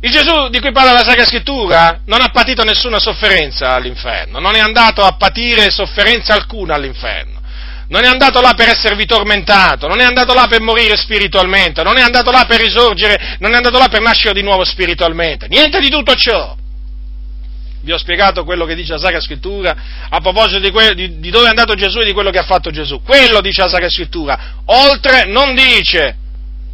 [0.00, 4.54] Il Gesù di cui parla la Sacra Scrittura non ha patito nessuna sofferenza all'inferno, non
[4.54, 7.40] è andato a patire sofferenza alcuna all'inferno,
[7.88, 11.98] non è andato là per esservi tormentato, non è andato là per morire spiritualmente, non
[11.98, 15.78] è andato là per risorgere, non è andato là per nascere di nuovo spiritualmente, niente
[15.78, 16.56] di tutto ciò
[17.82, 19.76] vi ho spiegato quello che dice la Sacra Scrittura
[20.08, 22.44] a proposito di, que- di, di, dove è andato Gesù e di quello che ha
[22.44, 23.02] fatto Gesù.
[23.02, 26.16] Quello dice la Sacra Scrittura, oltre non dice.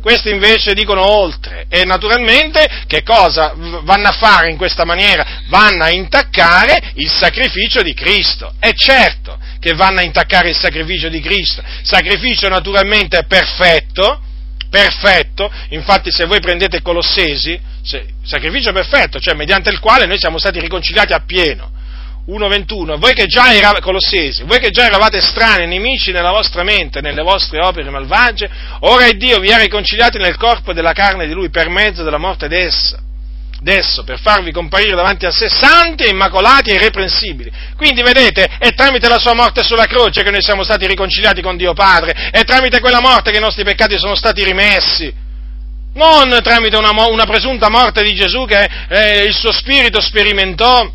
[0.00, 3.52] Questi invece dicono oltre e naturalmente che cosa
[3.82, 5.42] vanno a fare in questa maniera?
[5.48, 8.54] Vanno a intaccare il sacrificio di Cristo.
[8.60, 14.22] È certo che vanno a intaccare il sacrificio di Cristo, sacrificio naturalmente perfetto,
[14.70, 17.60] perfetto, infatti se voi prendete Colossesi,
[18.24, 21.76] sacrificio perfetto, cioè mediante il quale noi siamo stati riconciliati appieno.
[22.28, 27.00] 1.21, voi che già eravate, Colossesi, voi che già eravate estranei, nemici nella vostra mente,
[27.00, 31.32] nelle vostre opere malvagie, ora è Dio vi ha riconciliati nel corpo della carne di
[31.32, 33.06] Lui per mezzo della morte d'essa
[33.60, 37.50] d'esso per farvi comparire davanti a sé santi, immacolati e irreprensibili.
[37.76, 41.56] Quindi vedete, è tramite la sua morte sulla croce che noi siamo stati riconciliati con
[41.56, 45.26] Dio Padre, è tramite quella morte che i nostri peccati sono stati rimessi.
[45.98, 50.88] Non tramite una, una presunta morte di Gesù che eh, il suo spirito sperimentò,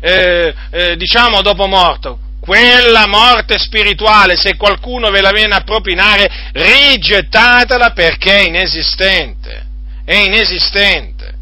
[0.00, 2.18] eh, eh, diciamo, dopo morto.
[2.40, 9.66] Quella morte spirituale, se qualcuno ve la viene a propinare, rigettatela perché è inesistente.
[10.06, 11.36] È inesistente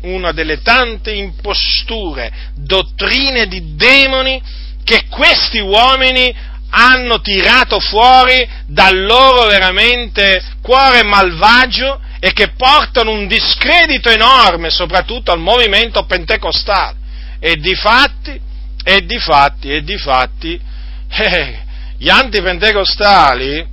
[0.00, 4.40] una delle tante imposture, dottrine di demoni
[4.82, 6.34] che questi uomini
[6.70, 15.32] hanno tirato fuori dal loro veramente cuore malvagio e che portano un discredito enorme soprattutto
[15.32, 16.96] al movimento pentecostale.
[17.38, 18.40] E di fatti,
[18.84, 20.60] e di fatti, e di fatti,
[21.08, 21.58] eh,
[21.96, 23.66] gli antipentecostali,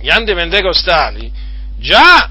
[0.00, 1.32] gli antipentecostali
[1.78, 2.30] già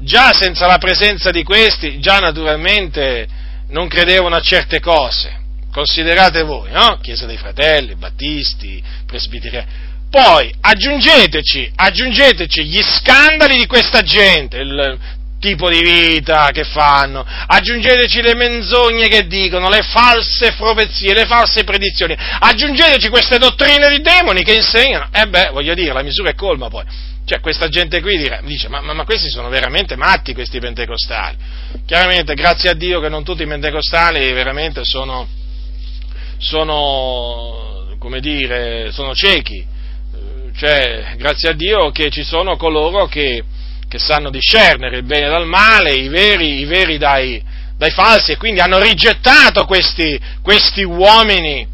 [0.00, 3.26] già senza la presenza di questi, già naturalmente
[3.68, 5.37] non credevano a certe cose.
[5.78, 6.98] Considerate voi, no?
[7.00, 9.66] Chiesa dei Fratelli, Battisti, Presbiteriani.
[10.10, 14.98] Poi aggiungeteci, aggiungeteci gli scandali di questa gente, il
[15.38, 21.62] tipo di vita che fanno, aggiungeteci le menzogne che dicono, le false profezie, le false
[21.62, 25.10] predizioni, aggiungeteci queste dottrine di demoni che insegnano.
[25.12, 26.82] E eh beh, voglio dire, la misura è colma poi.
[27.24, 31.36] Cioè, questa gente qui dirà, dice, ma, ma, ma, questi sono veramente matti, questi pentecostali.
[31.86, 35.37] Chiaramente, grazie a Dio che non tutti i pentecostali veramente sono,
[36.38, 37.68] sono
[38.20, 39.64] dire, sono ciechi.
[40.56, 43.44] Cioè, grazie a Dio che ci sono coloro che,
[43.88, 47.40] che sanno discernere il bene dal male, i veri, i veri dai,
[47.76, 51.66] dai falsi, e quindi hanno rigettato questi, questi uomini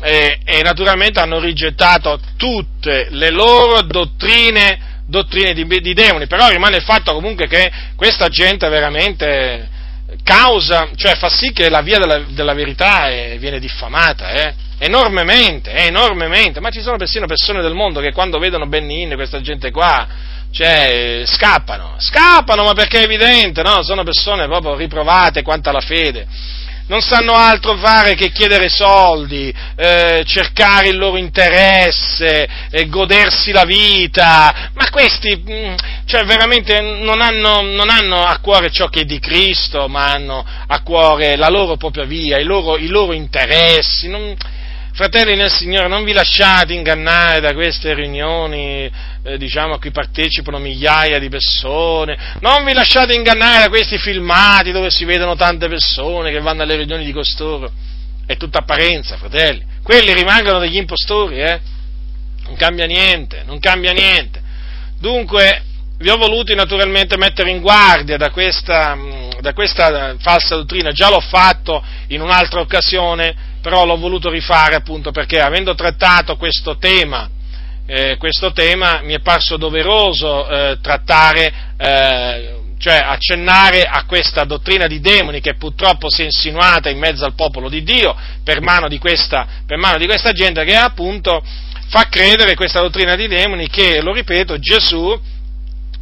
[0.00, 6.76] eh, e naturalmente hanno rigettato tutte le loro dottrine dottrine di, di, demoni, però rimane
[6.76, 9.68] il fatto comunque che questa gente veramente
[10.22, 14.54] causa, cioè fa sì che la via della, della verità è, viene diffamata, eh?
[14.78, 19.40] enormemente, eh, enormemente, ma ci sono persino persone del mondo che quando vedono Benin, questa
[19.40, 20.06] gente qua,
[20.50, 23.82] cioè, scappano, scappano, ma perché è evidente, no?
[23.82, 26.26] Sono persone proprio riprovate quanto alla fede.
[26.86, 33.64] Non sanno altro fare che chiedere soldi, eh, cercare il loro interesse, eh, godersi la
[33.64, 35.74] vita, ma questi, mm,
[36.04, 40.44] cioè veramente non hanno, non hanno, a cuore ciò che è di Cristo, ma hanno
[40.66, 44.08] a cuore la loro propria via, i loro, i loro interessi.
[44.08, 44.36] Non,
[44.92, 48.88] Fratelli nel Signore, non vi lasciate ingannare da queste riunioni,
[49.24, 54.70] eh, diciamo, a cui partecipano migliaia di persone, non vi lasciate ingannare da questi filmati
[54.70, 57.70] dove si vedono tante persone che vanno alle riunioni di costoro.
[58.26, 59.64] È tutta apparenza, fratelli.
[59.82, 61.60] Quelli rimangono degli impostori, eh?
[62.46, 64.42] Non cambia niente, non cambia niente.
[64.98, 65.62] Dunque,
[65.98, 68.96] vi ho voluto naturalmente mettere in guardia da questa,
[69.40, 75.12] da questa falsa dottrina, già l'ho fatto in un'altra occasione, però l'ho voluto rifare appunto
[75.12, 77.28] perché avendo trattato questo tema,
[77.86, 84.86] eh, questo tema mi è parso doveroso eh, trattare, eh, cioè accennare a questa dottrina
[84.86, 88.88] di demoni che purtroppo si è insinuata in mezzo al popolo di Dio per mano
[88.88, 91.42] di questa, mano di questa gente che appunto
[91.88, 95.20] fa credere questa dottrina di demoni che, lo ripeto, Gesù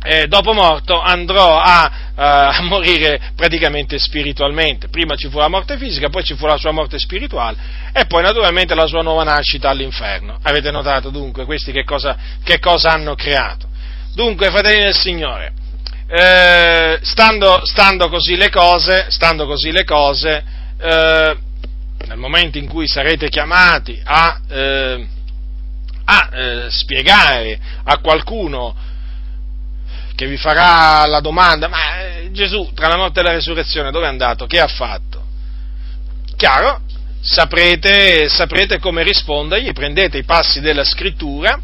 [0.02, 4.88] eh, dopo morto andrò a, uh, a, morire praticamente spiritualmente.
[4.88, 7.56] Prima ci fu la morte fisica, poi ci fu la sua morte spirituale
[7.92, 10.38] e poi naturalmente la sua nuova nascita all'inferno.
[10.42, 13.68] Avete notato dunque questi che cosa, che cosa hanno creato?
[14.14, 15.52] Dunque, fratelli del Signore,
[16.08, 20.44] eh, stando, stando, così le cose, stando così le cose
[20.78, 21.36] eh,
[22.06, 25.06] nel momento in cui sarete chiamati a, eh,
[26.04, 28.74] a eh, spiegare a qualcuno
[30.14, 34.06] che vi farà la domanda, ma eh, Gesù tra la morte e la resurrezione dove
[34.06, 34.46] è andato?
[34.46, 35.24] Che ha fatto?
[36.36, 36.80] Chiaro,
[37.20, 41.60] saprete, saprete come rispondergli, prendete i passi della scrittura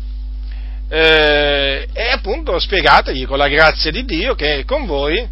[0.88, 5.26] eh, e appunto spiegategli con la grazia di Dio che è con voi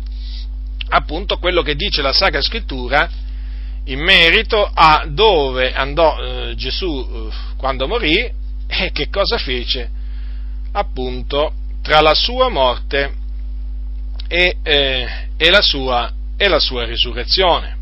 [0.89, 3.09] appunto quello che dice la Sacra Scrittura
[3.85, 8.31] in merito a dove andò eh, Gesù eh, quando morì
[8.67, 9.89] e che cosa fece
[10.73, 11.53] appunto
[11.87, 13.15] tra la sua morte
[14.27, 15.07] e, eh,
[15.37, 17.77] e, la, sua, e la, sua, risurrezione.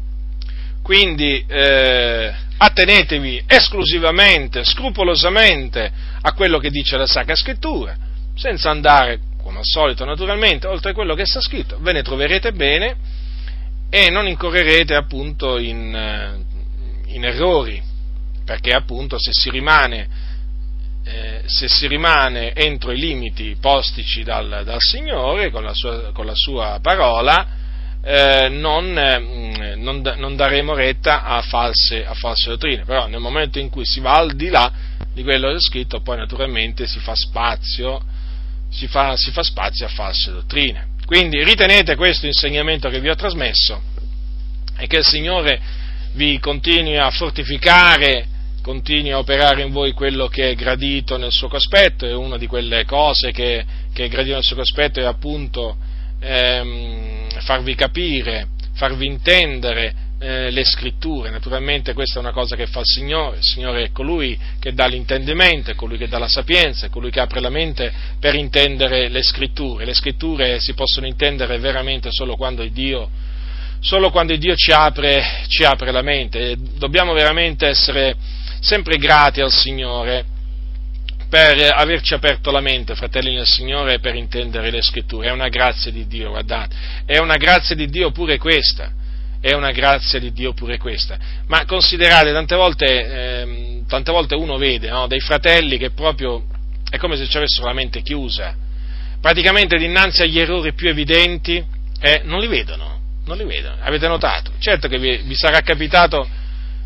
[0.83, 5.91] Quindi eh, attenetevi esclusivamente, scrupolosamente
[6.21, 7.97] a quello che dice la Sacra Scrittura,
[8.35, 12.97] senza andare, come al solito naturalmente, oltre quello che sta scritto, ve ne troverete bene
[13.89, 17.83] e non incorrerete appunto in, eh, in errori,
[18.45, 20.09] perché appunto se si rimane
[21.05, 26.27] eh, se si rimane entro i limiti postici dal, dal Signore con la sua, con
[26.27, 27.47] la sua parola,
[28.03, 33.59] eh, non, eh, non, non, daremo retta a false, a false, dottrine, però nel momento
[33.59, 34.71] in cui si va al di là
[35.13, 38.03] di quello che è scritto, poi naturalmente si fa spazio,
[38.71, 40.89] si fa, si fa spazio a false dottrine.
[41.07, 43.81] Quindi ritenete questo insegnamento che vi ho trasmesso
[44.77, 45.61] e che il Signore
[46.13, 48.29] vi continui a fortificare
[48.65, 52.47] continui a operare in voi quello che è gradito nel suo cospetto, e una di
[52.47, 53.63] quelle cose che,
[53.93, 55.77] che è gradito nel suo cospetto è appunto
[56.19, 61.29] ehm, farvi capire, farvi intendere eh, le scritture.
[61.29, 64.87] Naturalmente questa è una cosa che fa il Signore, il Signore è colui che dà
[64.87, 69.11] l'intendimento, è colui che dà la sapienza, è colui che apre la mente per intendere
[69.11, 69.85] le scritture.
[69.85, 73.11] Le scritture si possono intendere veramente solo quando Dio
[73.79, 76.57] solo quando Dio ci apre, ci apre la mente.
[76.79, 78.17] Dobbiamo veramente essere
[78.65, 80.25] sempre grati al Signore
[81.29, 85.29] per averci aperto la mente, fratelli del Signore, per intendere le scritture.
[85.29, 88.91] È una grazia di Dio, guardate, è una grazia di Dio pure questa,
[89.41, 91.19] è una grazia di Dio pure questa.
[91.49, 96.45] Ma considerate, tante volte, eh, tante volte uno vede no, dei fratelli che proprio
[96.89, 98.55] è come se ci avessero la mente chiusa,
[99.21, 101.63] praticamente dinanzi agli errori più evidenti
[102.01, 104.53] eh, non li vedono, non li vedono, avete notato?
[104.59, 106.43] Certo che vi, vi sarà capitato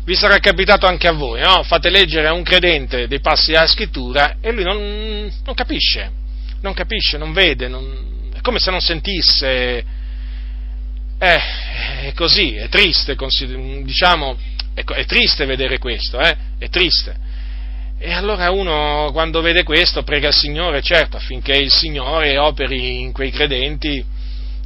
[0.09, 1.61] vi sarà capitato anche a voi, no?
[1.61, 6.11] Fate leggere a un credente dei passi della scrittura e lui non, non capisce,
[6.61, 9.85] non capisce, non vede, non, è come se non sentisse.
[11.19, 11.39] Eh,
[12.05, 13.15] è così, è triste,
[13.83, 14.35] diciamo,
[14.73, 16.35] è, è triste vedere questo, eh?
[16.57, 17.15] È triste.
[17.99, 23.11] E allora uno quando vede questo prega il Signore, certo, affinché il Signore operi in
[23.11, 24.03] quei credenti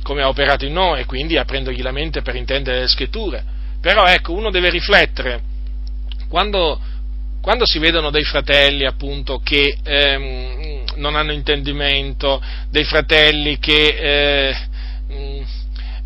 [0.03, 3.52] come ha operato in noi, e quindi aprendogli la mente per intendere le scritture
[3.83, 5.41] però ecco, uno deve riflettere,
[6.29, 6.79] quando,
[7.41, 14.57] quando si vedono dei fratelli appunto che ehm, non hanno intendimento, dei fratelli che, eh,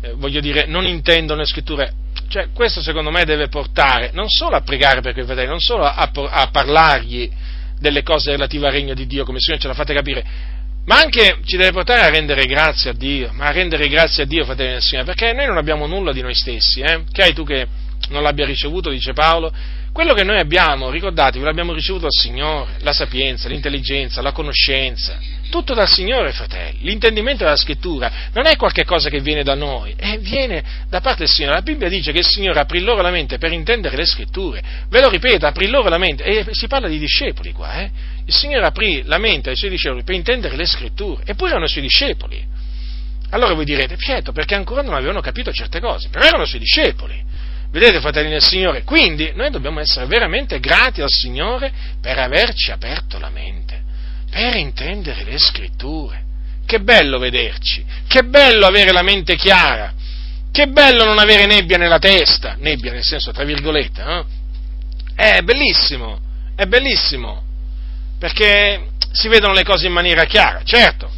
[0.00, 1.92] eh, voglio dire, non intendono le scritture,
[2.26, 5.84] cioè questo secondo me deve portare non solo a pregare per quei fratelli, non solo
[5.84, 7.30] a, a parlargli
[7.78, 10.26] delle cose relative al regno di Dio, come il Signore ce la fate capire,
[10.88, 14.26] ma anche ci deve portare a rendere grazie a Dio, ma a rendere grazie a
[14.26, 17.02] Dio, fratelli del Signore, perché noi non abbiamo nulla di noi stessi, eh?
[17.12, 17.66] Che hai tu che
[18.08, 19.52] non l'abbia ricevuto, dice Paolo,
[19.92, 25.18] quello che noi abbiamo, ricordatevi, l'abbiamo ricevuto dal Signore, la sapienza, l'intelligenza, la conoscenza,
[25.50, 26.78] tutto dal Signore, fratelli.
[26.80, 31.28] L'intendimento della scrittura non è qualcosa che viene da noi, eh, viene da parte del
[31.28, 31.56] Signore.
[31.56, 34.62] La Bibbia dice che il Signore aprì loro la mente per intendere le scritture.
[34.88, 37.90] Ve lo ripeto, aprì loro la mente, e si parla di discepoli qua, eh.
[38.28, 41.68] Il Signore aprì la mente ai suoi discepoli per intendere le scritture, eppure erano i
[41.68, 42.46] suoi discepoli.
[43.30, 46.60] Allora voi direte, Pietro, perché ancora non avevano capito certe cose, però erano i suoi
[46.60, 47.24] discepoli.
[47.70, 48.82] Vedete, fratelli del Signore?
[48.82, 51.72] Quindi noi dobbiamo essere veramente grati al Signore
[52.02, 53.82] per averci aperto la mente,
[54.30, 56.22] per intendere le scritture.
[56.66, 59.94] Che bello vederci, che bello avere la mente chiara,
[60.52, 64.26] che bello non avere nebbia nella testa, nebbia nel senso tra virgolette, no?
[65.14, 66.20] È bellissimo,
[66.54, 67.46] è bellissimo,
[68.18, 71.10] perché si vedono le cose in maniera chiara, certo,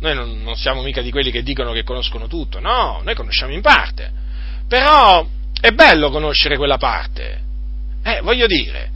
[0.00, 3.60] noi non, siamo mica di quelli che dicono che conoscono tutto, no, noi conosciamo in
[3.60, 4.10] parte,
[4.66, 5.26] però
[5.60, 7.48] è bello conoscere quella parte.
[8.02, 8.90] Eh, voglio dire,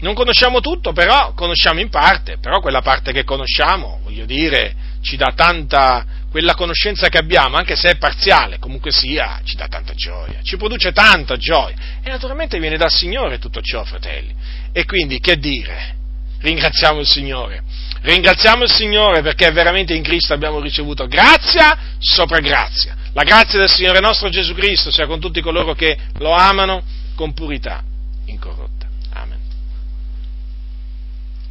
[0.00, 5.16] non conosciamo tutto, però conosciamo in parte, però quella parte che conosciamo, voglio dire, ci
[5.16, 9.92] dà tanta, quella conoscenza che abbiamo, anche se è parziale, comunque sia, ci dà tanta
[9.94, 11.76] gioia, ci produce tanta gioia.
[12.02, 14.34] E naturalmente viene dal Signore tutto ciò, fratelli.
[14.72, 15.98] E quindi, che dire?
[16.40, 17.62] Ringraziamo il Signore.
[18.02, 22.96] Ringraziamo il Signore perché veramente in Cristo abbiamo ricevuto grazia sopra grazia.
[23.12, 26.82] La grazia del Signore nostro Gesù Cristo sia con tutti coloro che lo amano
[27.14, 27.82] con purità.